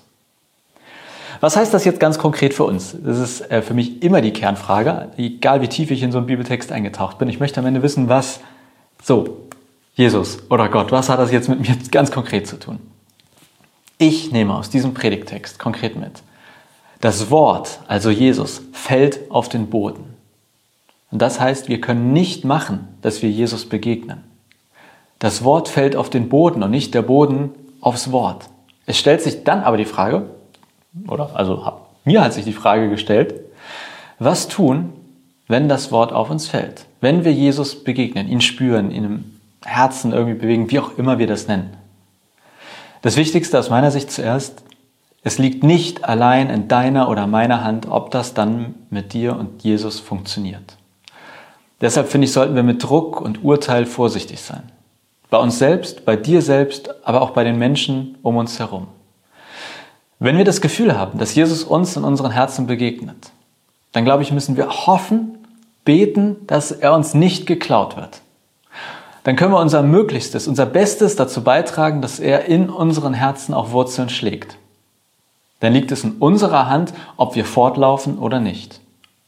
Was 1.39 1.55
heißt 1.57 1.73
das 1.73 1.85
jetzt 1.85 1.99
ganz 1.99 2.19
konkret 2.19 2.53
für 2.53 2.65
uns? 2.65 2.95
Das 3.03 3.17
ist 3.17 3.41
äh, 3.49 3.63
für 3.63 3.73
mich 3.73 4.03
immer 4.03 4.21
die 4.21 4.31
Kernfrage, 4.31 5.09
egal 5.17 5.63
wie 5.63 5.67
tief 5.69 5.89
ich 5.89 6.03
in 6.03 6.11
so 6.11 6.19
einen 6.19 6.27
Bibeltext 6.27 6.71
eingetaucht 6.71 7.17
bin. 7.17 7.29
Ich 7.29 7.39
möchte 7.39 7.59
am 7.59 7.65
Ende 7.65 7.81
wissen, 7.81 8.09
was, 8.09 8.41
so, 9.01 9.47
Jesus 9.95 10.37
oder 10.51 10.69
Gott, 10.69 10.91
was 10.91 11.09
hat 11.09 11.17
das 11.17 11.31
jetzt 11.31 11.49
mit 11.49 11.61
mir 11.61 11.75
ganz 11.89 12.11
konkret 12.11 12.45
zu 12.45 12.59
tun? 12.59 12.77
Ich 13.97 14.31
nehme 14.31 14.53
aus 14.53 14.69
diesem 14.69 14.93
Predigtext 14.93 15.57
konkret 15.57 15.95
mit. 15.95 16.21
Das 17.01 17.31
Wort, 17.31 17.79
also 17.87 18.11
Jesus, 18.11 18.61
fällt 18.71 19.31
auf 19.31 19.49
den 19.49 19.71
Boden. 19.71 20.13
Und 21.09 21.23
das 21.23 21.39
heißt, 21.39 21.69
wir 21.69 21.81
können 21.81 22.13
nicht 22.13 22.45
machen, 22.45 22.87
dass 23.01 23.23
wir 23.23 23.31
Jesus 23.31 23.65
begegnen. 23.65 24.28
Das 25.19 25.43
Wort 25.43 25.67
fällt 25.67 25.95
auf 25.95 26.09
den 26.09 26.29
Boden 26.29 26.63
und 26.63 26.71
nicht 26.71 26.93
der 26.93 27.01
Boden 27.01 27.51
aufs 27.81 28.11
Wort. 28.11 28.45
Es 28.85 28.97
stellt 28.97 29.21
sich 29.21 29.43
dann 29.43 29.61
aber 29.61 29.77
die 29.77 29.85
Frage, 29.85 30.29
oder? 31.07 31.31
Also 31.35 31.61
mir 32.05 32.23
hat 32.23 32.33
sich 32.33 32.45
die 32.45 32.53
Frage 32.53 32.89
gestellt, 32.89 33.35
was 34.17 34.47
tun, 34.47 34.93
wenn 35.47 35.67
das 35.67 35.91
Wort 35.91 36.13
auf 36.13 36.29
uns 36.29 36.47
fällt. 36.47 36.85
Wenn 37.01 37.25
wir 37.25 37.33
Jesus 37.33 37.83
begegnen, 37.83 38.27
ihn 38.27 38.41
spüren, 38.41 38.91
ihn 38.91 39.03
im 39.03 39.39
Herzen 39.63 40.13
irgendwie 40.13 40.39
bewegen, 40.39 40.71
wie 40.71 40.79
auch 40.79 40.97
immer 40.97 41.19
wir 41.19 41.27
das 41.27 41.47
nennen. 41.47 41.75
Das 43.01 43.17
Wichtigste 43.17 43.59
aus 43.59 43.69
meiner 43.69 43.91
Sicht 43.91 44.11
zuerst, 44.11 44.63
es 45.21 45.37
liegt 45.37 45.63
nicht 45.63 46.05
allein 46.05 46.49
in 46.49 46.67
deiner 46.67 47.09
oder 47.09 47.27
meiner 47.27 47.63
Hand, 47.63 47.87
ob 47.89 48.11
das 48.11 48.33
dann 48.33 48.75
mit 48.89 49.13
dir 49.13 49.35
und 49.35 49.63
Jesus 49.63 49.99
funktioniert. 49.99 50.77
Deshalb 51.81 52.07
finde 52.07 52.25
ich, 52.25 52.31
sollten 52.31 52.55
wir 52.55 52.63
mit 52.63 52.83
Druck 52.83 53.19
und 53.21 53.43
Urteil 53.43 53.85
vorsichtig 53.85 54.41
sein. 54.41 54.63
Bei 55.29 55.37
uns 55.37 55.59
selbst, 55.59 56.05
bei 56.05 56.15
dir 56.15 56.41
selbst, 56.41 56.89
aber 57.05 57.21
auch 57.21 57.31
bei 57.31 57.43
den 57.43 57.57
Menschen 57.57 58.17
um 58.23 58.37
uns 58.37 58.59
herum. 58.59 58.87
Wenn 60.17 60.37
wir 60.37 60.45
das 60.45 60.61
Gefühl 60.61 60.97
haben, 60.97 61.17
dass 61.19 61.35
Jesus 61.35 61.63
uns 61.63 61.95
in 61.95 62.03
unseren 62.03 62.31
Herzen 62.31 62.67
begegnet, 62.67 63.31
dann 63.91 64.05
glaube 64.05 64.23
ich, 64.23 64.31
müssen 64.31 64.57
wir 64.57 64.69
hoffen, 64.69 65.37
beten, 65.85 66.35
dass 66.47 66.71
er 66.71 66.93
uns 66.93 67.13
nicht 67.13 67.45
geklaut 67.45 67.95
wird. 67.95 68.21
Dann 69.23 69.35
können 69.35 69.53
wir 69.53 69.59
unser 69.59 69.83
Möglichstes, 69.83 70.47
unser 70.47 70.65
Bestes 70.65 71.15
dazu 71.15 71.43
beitragen, 71.43 72.01
dass 72.01 72.19
er 72.19 72.45
in 72.45 72.69
unseren 72.69 73.13
Herzen 73.13 73.53
auch 73.53 73.71
Wurzeln 73.71 74.09
schlägt. 74.09 74.57
Dann 75.59 75.73
liegt 75.73 75.91
es 75.91 76.03
in 76.03 76.13
unserer 76.13 76.67
Hand, 76.69 76.93
ob 77.17 77.35
wir 77.35 77.45
fortlaufen 77.45 78.17
oder 78.17 78.39
nicht. 78.39 78.79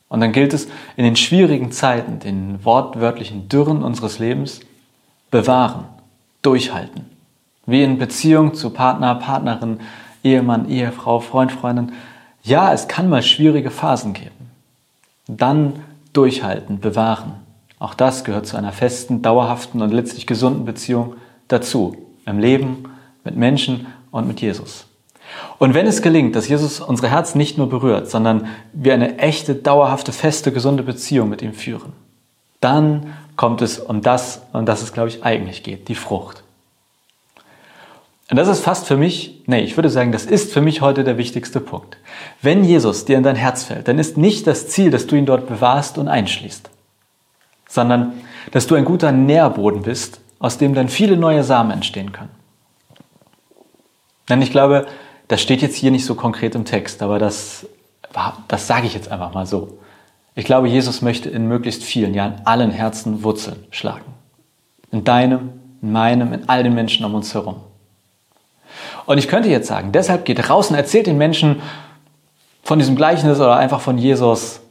Und 0.08 0.20
dann 0.20 0.32
gilt 0.32 0.54
es 0.54 0.68
in 0.98 1.04
den 1.04 1.16
schwierigen 1.16 1.72
Zeiten, 1.72 2.20
den 2.20 2.64
wortwörtlichen 2.66 3.48
Dürren 3.48 3.84
unseres 3.84 4.20
Lebens, 4.20 4.62
bewahren, 5.32 5.86
durchhalten. 6.42 7.06
Wie 7.66 7.84
in 7.84 7.98
Beziehung 7.98 8.54
zu 8.54 8.70
Partner, 8.70 9.16
Partnerin, 9.16 9.80
Ehemann, 10.24 10.70
Ehefrau, 10.70 11.20
Freund, 11.20 11.52
Freundin. 11.52 11.94
Ja, 12.44 12.74
es 12.74 12.88
kann 12.88 13.10
mal 13.10 13.24
schwierige 13.24 13.72
Phasen 13.72 14.14
geben. 14.14 14.52
Dann 15.28 15.80
durchhalten, 16.14 16.80
bewahren. 16.80 17.34
Auch 17.80 17.94
das 17.94 18.24
gehört 18.24 18.46
zu 18.46 18.58
einer 18.58 18.74
festen, 18.74 19.22
dauerhaften 19.22 19.82
und 19.82 19.92
letztlich 19.92 20.28
gesunden 20.28 20.66
Beziehung 20.66 21.16
dazu. 21.48 21.96
Im 22.26 22.38
Leben, 22.38 22.86
mit 23.24 23.36
Menschen 23.36 23.88
und 24.12 24.28
mit 24.28 24.42
Jesus. 24.42 24.86
Und 25.58 25.74
wenn 25.74 25.88
es 25.88 26.02
gelingt, 26.02 26.36
dass 26.36 26.48
Jesus 26.48 26.80
unsere 26.80 27.10
Herzen 27.10 27.38
nicht 27.38 27.58
nur 27.58 27.70
berührt, 27.70 28.10
sondern 28.10 28.48
wir 28.74 28.94
eine 28.94 29.18
echte, 29.20 29.56
dauerhafte, 29.56 30.12
feste, 30.12 30.52
gesunde 30.52 30.84
Beziehung 30.84 31.30
mit 31.30 31.42
ihm 31.42 31.54
führen, 31.54 31.94
dann 32.60 33.14
kommt 33.42 33.64
es 33.64 33.80
um 33.80 34.04
das, 34.04 34.44
um 34.54 34.68
das 34.68 34.84
es, 34.84 34.94
glaube 34.94 35.10
ich, 35.10 35.24
eigentlich 35.24 35.64
geht, 35.64 35.88
die 35.88 35.96
Frucht. 35.96 36.44
Und 38.30 38.38
das 38.38 38.48
ist 38.48 38.60
fast 38.60 38.86
für 38.86 38.98
mich, 38.98 39.42
nee, 39.48 39.62
ich 39.62 39.78
würde 39.78 39.90
sagen, 39.90 40.12
das 40.12 40.26
ist 40.26 40.54
für 40.54 40.62
mich 40.62 40.82
heute 40.82 41.04
der 41.04 41.18
wichtigste 41.18 41.60
Punkt. 41.60 41.98
Wenn 42.44 42.64
Jesus 42.64 43.06
dir 43.06 43.18
in 43.18 43.24
dein 43.24 43.36
Herz 43.36 43.64
fällt, 43.64 43.88
dann 43.88 43.98
ist 43.98 44.16
nicht 44.16 44.46
das 44.46 44.68
Ziel, 44.68 44.92
dass 44.92 45.08
du 45.08 45.16
ihn 45.16 45.26
dort 45.26 45.48
bewahrst 45.48 45.98
und 45.98 46.08
einschließt, 46.08 46.70
sondern 47.68 48.14
dass 48.52 48.68
du 48.68 48.76
ein 48.76 48.86
guter 48.86 49.12
Nährboden 49.12 49.82
bist, 49.82 50.22
aus 50.38 50.60
dem 50.60 50.76
dann 50.76 50.88
viele 50.88 51.18
neue 51.18 51.44
Samen 51.44 51.72
entstehen 51.72 52.12
können. 52.12 52.30
Denn 54.30 54.44
ich 54.44 54.52
glaube, 54.52 54.86
das 55.30 55.42
steht 55.42 55.64
jetzt 55.64 55.78
hier 55.78 55.90
nicht 55.90 56.06
so 56.06 56.14
konkret 56.14 56.54
im 56.54 56.66
Text, 56.66 57.02
aber 57.02 57.18
das, 57.18 57.66
das 58.48 58.68
sage 58.68 58.86
ich 58.86 58.94
jetzt 58.94 59.12
einfach 59.12 59.34
mal 59.34 59.48
so. 59.48 59.80
Ich 60.36 60.46
glaube, 60.46 60.68
Jesus 60.68 61.02
möchte 61.02 61.30
in 61.30 61.48
möglichst 61.48 61.84
vielen, 61.84 62.14
ja 62.14 62.28
in 62.28 62.46
allen 62.46 62.72
Herzen 62.72 63.24
Wurzeln 63.24 63.66
schlagen. 63.70 64.06
In 64.92 65.04
deinem, 65.04 65.50
in 65.82 65.92
meinem, 65.92 66.34
in 66.34 66.48
all 66.48 66.64
den 66.64 66.74
Menschen 66.74 67.06
um 67.06 67.16
uns 67.16 67.34
herum. 67.34 67.58
Und 69.06 69.18
ich 69.18 69.28
könnte 69.28 69.50
jetzt 69.50 69.68
sagen, 69.68 69.92
deshalb 69.92 70.26
geht 70.26 70.50
raus 70.50 70.70
und 70.70 70.76
erzählt 70.76 71.08
den 71.08 71.18
Menschen 71.18 71.62
von 72.64 72.80
diesem 72.80 72.96
Gleichnis 72.96 73.40
oder 73.40 73.58
einfach 73.58 73.82
von 73.82 73.98
Jesus. 73.98 74.62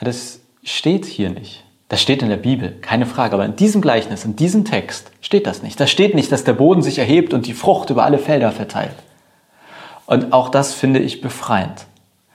Das 0.00 0.40
steht 0.62 1.04
hier 1.04 1.30
nicht. 1.30 1.64
Das 1.88 2.00
steht 2.00 2.22
in 2.22 2.28
der 2.28 2.36
Bibel, 2.36 2.76
keine 2.80 3.06
Frage. 3.06 3.34
Aber 3.34 3.44
in 3.44 3.56
diesem 3.56 3.80
Gleichnis, 3.80 4.24
in 4.24 4.36
diesem 4.36 4.64
Text 4.64 5.10
steht 5.20 5.46
das 5.46 5.62
nicht. 5.62 5.78
Da 5.78 5.86
steht 5.86 6.14
nicht, 6.14 6.30
dass 6.32 6.44
der 6.44 6.52
Boden 6.54 6.82
sich 6.82 6.98
erhebt 6.98 7.34
und 7.34 7.46
die 7.46 7.52
Frucht 7.52 7.90
über 7.90 8.04
alle 8.04 8.18
Felder 8.18 8.52
verteilt. 8.52 8.94
Und 10.06 10.32
auch 10.32 10.48
das 10.48 10.74
finde 10.74 11.00
ich 11.00 11.20
befreiend. 11.20 11.86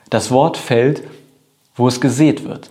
Das 0.08 0.30
Wort 0.30 0.56
fällt, 0.56 1.02
wo 1.74 1.88
es 1.88 2.00
gesät 2.00 2.44
wird. 2.44 2.70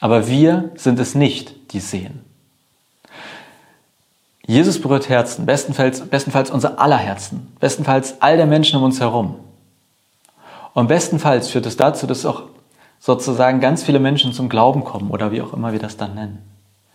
Aber 0.00 0.28
wir 0.28 0.70
sind 0.76 0.98
es 0.98 1.14
nicht, 1.14 1.72
die 1.72 1.80
sehen. 1.80 2.20
Jesus 4.46 4.80
berührt 4.80 5.08
Herzen, 5.08 5.44
bestenfalls, 5.44 6.00
bestenfalls 6.00 6.50
unser 6.50 6.80
aller 6.80 6.96
Herzen, 6.96 7.52
bestenfalls 7.60 8.22
all 8.22 8.36
der 8.36 8.46
Menschen 8.46 8.78
um 8.78 8.84
uns 8.84 8.98
herum. 8.98 9.36
Und 10.72 10.86
bestenfalls 10.86 11.48
führt 11.48 11.66
es 11.66 11.76
dazu, 11.76 12.06
dass 12.06 12.24
auch 12.24 12.44
sozusagen 13.00 13.60
ganz 13.60 13.82
viele 13.82 13.98
Menschen 13.98 14.32
zum 14.32 14.48
Glauben 14.48 14.84
kommen 14.84 15.10
oder 15.10 15.32
wie 15.32 15.42
auch 15.42 15.52
immer 15.52 15.72
wir 15.72 15.78
das 15.78 15.96
dann 15.96 16.14
nennen. 16.14 16.38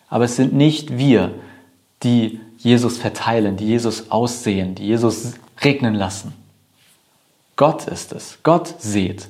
Aber 0.10 0.26
es 0.26 0.36
sind 0.36 0.54
nicht 0.54 0.98
wir, 0.98 1.34
die 2.02 2.40
Jesus 2.58 2.98
verteilen, 2.98 3.58
die 3.58 3.68
Jesus 3.68 4.10
aussehen, 4.10 4.76
die 4.76 4.88
Jesus 4.88 5.34
regnen 5.64 5.94
lassen. 5.94 6.34
Gott 7.56 7.88
ist 7.88 8.14
es. 8.14 8.40
Gott 8.44 8.74
seht. 8.80 9.28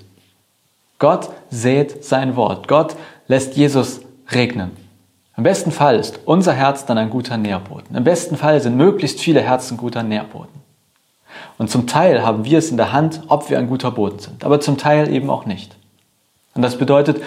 Gott 1.04 1.32
sät 1.50 2.06
sein 2.06 2.38
Wort. 2.38 2.70
Gott 2.70 2.96
lässt 3.28 3.58
Jesus 3.58 4.00
regnen. 4.32 4.72
Im 5.36 5.44
besten 5.44 5.70
Fall 5.70 5.98
ist 5.98 6.22
unser 6.24 6.54
Herz 6.54 6.86
dann 6.86 6.98
ein 6.98 7.10
guter 7.10 7.36
Nährboden. 7.36 7.94
Im 7.94 8.06
besten 8.06 8.38
Fall 8.38 8.62
sind 8.62 8.78
möglichst 8.78 9.20
viele 9.20 9.42
Herzen 9.42 9.76
guter 9.76 10.02
Nährboden. 10.02 10.62
Und 11.58 11.70
zum 11.70 11.88
Teil 11.88 12.26
haben 12.26 12.46
wir 12.46 12.58
es 12.58 12.72
in 12.72 12.78
der 12.78 12.94
Hand, 12.94 13.24
ob 13.28 13.50
wir 13.50 13.60
ein 13.60 13.68
guter 13.68 13.92
Boden 13.92 14.20
sind, 14.20 14.46
aber 14.46 14.62
zum 14.62 14.78
Teil 14.78 15.14
eben 15.14 15.30
auch 15.30 15.46
nicht. 15.46 15.76
Und 16.54 16.62
das 16.62 16.78
bedeutet, 16.78 17.22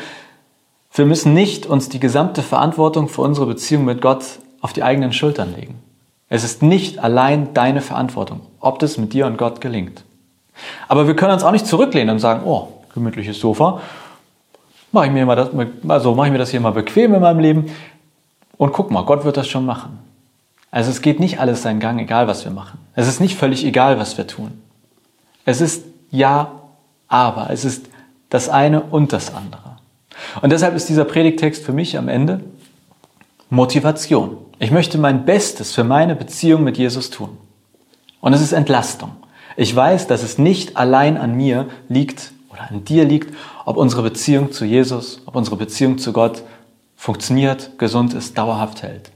wir 0.94 1.04
müssen 1.04 1.34
nicht 1.34 1.66
uns 1.66 1.90
die 1.90 2.00
gesamte 2.00 2.42
Verantwortung 2.42 3.10
für 3.10 3.20
unsere 3.20 3.44
Beziehung 3.44 3.84
mit 3.84 4.00
Gott 4.00 4.24
auf 4.62 4.72
die 4.72 4.84
eigenen 4.84 5.12
Schultern 5.12 5.54
legen. 5.54 5.82
Es 6.30 6.44
ist 6.44 6.62
nicht 6.62 7.00
allein 7.00 7.52
deine 7.52 7.82
Verantwortung, 7.82 8.40
ob 8.58 8.78
das 8.78 8.96
mit 8.96 9.12
dir 9.12 9.26
und 9.26 9.36
Gott 9.36 9.60
gelingt. 9.60 10.02
Aber 10.88 11.06
wir 11.06 11.14
können 11.14 11.34
uns 11.34 11.44
auch 11.44 11.52
nicht 11.52 11.66
zurücklehnen 11.66 12.14
und 12.14 12.20
sagen, 12.20 12.40
oh, 12.46 12.68
gemütliches 12.96 13.38
Sofa, 13.38 13.80
mache 14.90 15.06
ich 15.06 15.12
mir 15.12 15.24
mal 15.24 15.36
das, 15.36 15.50
also 15.88 16.14
mache 16.14 16.26
ich 16.26 16.32
mir 16.32 16.38
das 16.38 16.50
hier 16.50 16.60
mal 16.60 16.72
bequem 16.72 17.14
in 17.14 17.20
meinem 17.20 17.38
Leben. 17.38 17.66
Und 18.56 18.72
guck 18.72 18.90
mal, 18.90 19.04
Gott 19.04 19.24
wird 19.24 19.36
das 19.36 19.46
schon 19.46 19.66
machen. 19.66 19.98
Also 20.70 20.90
es 20.90 21.02
geht 21.02 21.20
nicht 21.20 21.38
alles 21.38 21.62
seinen 21.62 21.80
Gang, 21.80 21.98
egal 22.00 22.26
was 22.26 22.44
wir 22.44 22.52
machen. 22.52 22.78
Es 22.94 23.06
ist 23.06 23.20
nicht 23.20 23.36
völlig 23.36 23.64
egal, 23.64 23.98
was 23.98 24.18
wir 24.18 24.26
tun. 24.26 24.60
Es 25.44 25.60
ist 25.60 25.84
ja, 26.10 26.50
aber. 27.08 27.50
Es 27.50 27.64
ist 27.64 27.86
das 28.30 28.48
eine 28.48 28.80
und 28.80 29.12
das 29.12 29.34
andere. 29.34 29.76
Und 30.42 30.50
deshalb 30.50 30.74
ist 30.74 30.88
dieser 30.88 31.04
Predigtext 31.04 31.64
für 31.64 31.72
mich 31.72 31.96
am 31.96 32.08
Ende 32.08 32.40
Motivation. 33.50 34.38
Ich 34.58 34.70
möchte 34.70 34.98
mein 34.98 35.24
Bestes 35.24 35.74
für 35.74 35.84
meine 35.84 36.16
Beziehung 36.16 36.64
mit 36.64 36.78
Jesus 36.78 37.10
tun. 37.10 37.36
Und 38.20 38.32
es 38.32 38.40
ist 38.40 38.52
Entlastung. 38.52 39.12
Ich 39.56 39.74
weiß, 39.74 40.06
dass 40.06 40.22
es 40.22 40.38
nicht 40.38 40.76
allein 40.76 41.16
an 41.16 41.34
mir 41.34 41.68
liegt 41.88 42.32
oder 42.56 42.70
an 42.70 42.84
dir 42.84 43.04
liegt, 43.04 43.34
ob 43.64 43.76
unsere 43.76 44.02
Beziehung 44.02 44.52
zu 44.52 44.64
Jesus, 44.64 45.20
ob 45.26 45.36
unsere 45.36 45.56
Beziehung 45.56 45.98
zu 45.98 46.12
Gott 46.12 46.42
funktioniert, 46.96 47.78
gesund 47.78 48.14
ist, 48.14 48.36
dauerhaft 48.38 48.82
hält. 48.82 49.10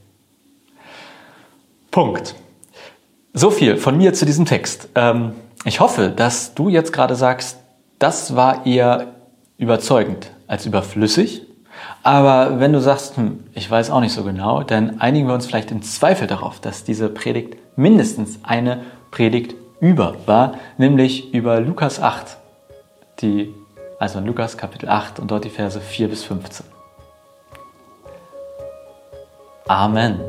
Punkt. 1.91 2.35
So 3.33 3.51
viel 3.51 3.77
von 3.77 3.97
mir 3.97 4.13
zu 4.13 4.27
diesem 4.27 4.45
Text. 4.45 4.89
Ähm, 4.95 5.33
ich 5.65 5.81
hoffe, 5.81 6.11
dass 6.11 6.55
du 6.55 6.69
jetzt 6.69 6.93
gerade 6.93 7.15
sagst, 7.15 7.59
das 7.99 8.37
war 8.37 8.67
eher 8.67 9.15
überzeugend 9.59 10.31
als 10.47 10.67
überflüssig. 10.67 11.43
Aber 12.03 12.61
wenn 12.61 12.73
du 12.73 12.81
sagst, 12.81 13.17
hm, 13.17 13.45
ich 13.55 13.71
weiß 13.71 13.91
auch 13.91 14.01
nicht 14.01 14.13
so 14.13 14.25
genau, 14.25 14.63
dann 14.63 15.01
einigen 15.01 15.27
wir 15.27 15.35
uns 15.35 15.47
vielleicht 15.47 15.71
im 15.71 15.83
Zweifel 15.83 16.27
darauf, 16.27 16.61
dass 16.61 16.85
diese 16.85 17.09
Predigt 17.09 17.57
mindestens 17.77 18.41
eine 18.43 18.83
Predigt 19.11 19.55
über 19.81 20.17
war, 20.27 20.55
nämlich 20.77 21.33
über 21.33 21.61
Lukas 21.61 22.01
8, 22.01 22.37
die, 23.23 23.55
also 23.99 24.19
in 24.19 24.27
Lukas 24.27 24.57
Kapitel 24.57 24.89
8 24.89 25.21
und 25.21 25.31
dort 25.31 25.45
die 25.45 25.51
Verse 25.51 25.81
4 25.81 26.09
bis 26.09 26.25
15. 26.25 26.67
Amen. 29.67 30.21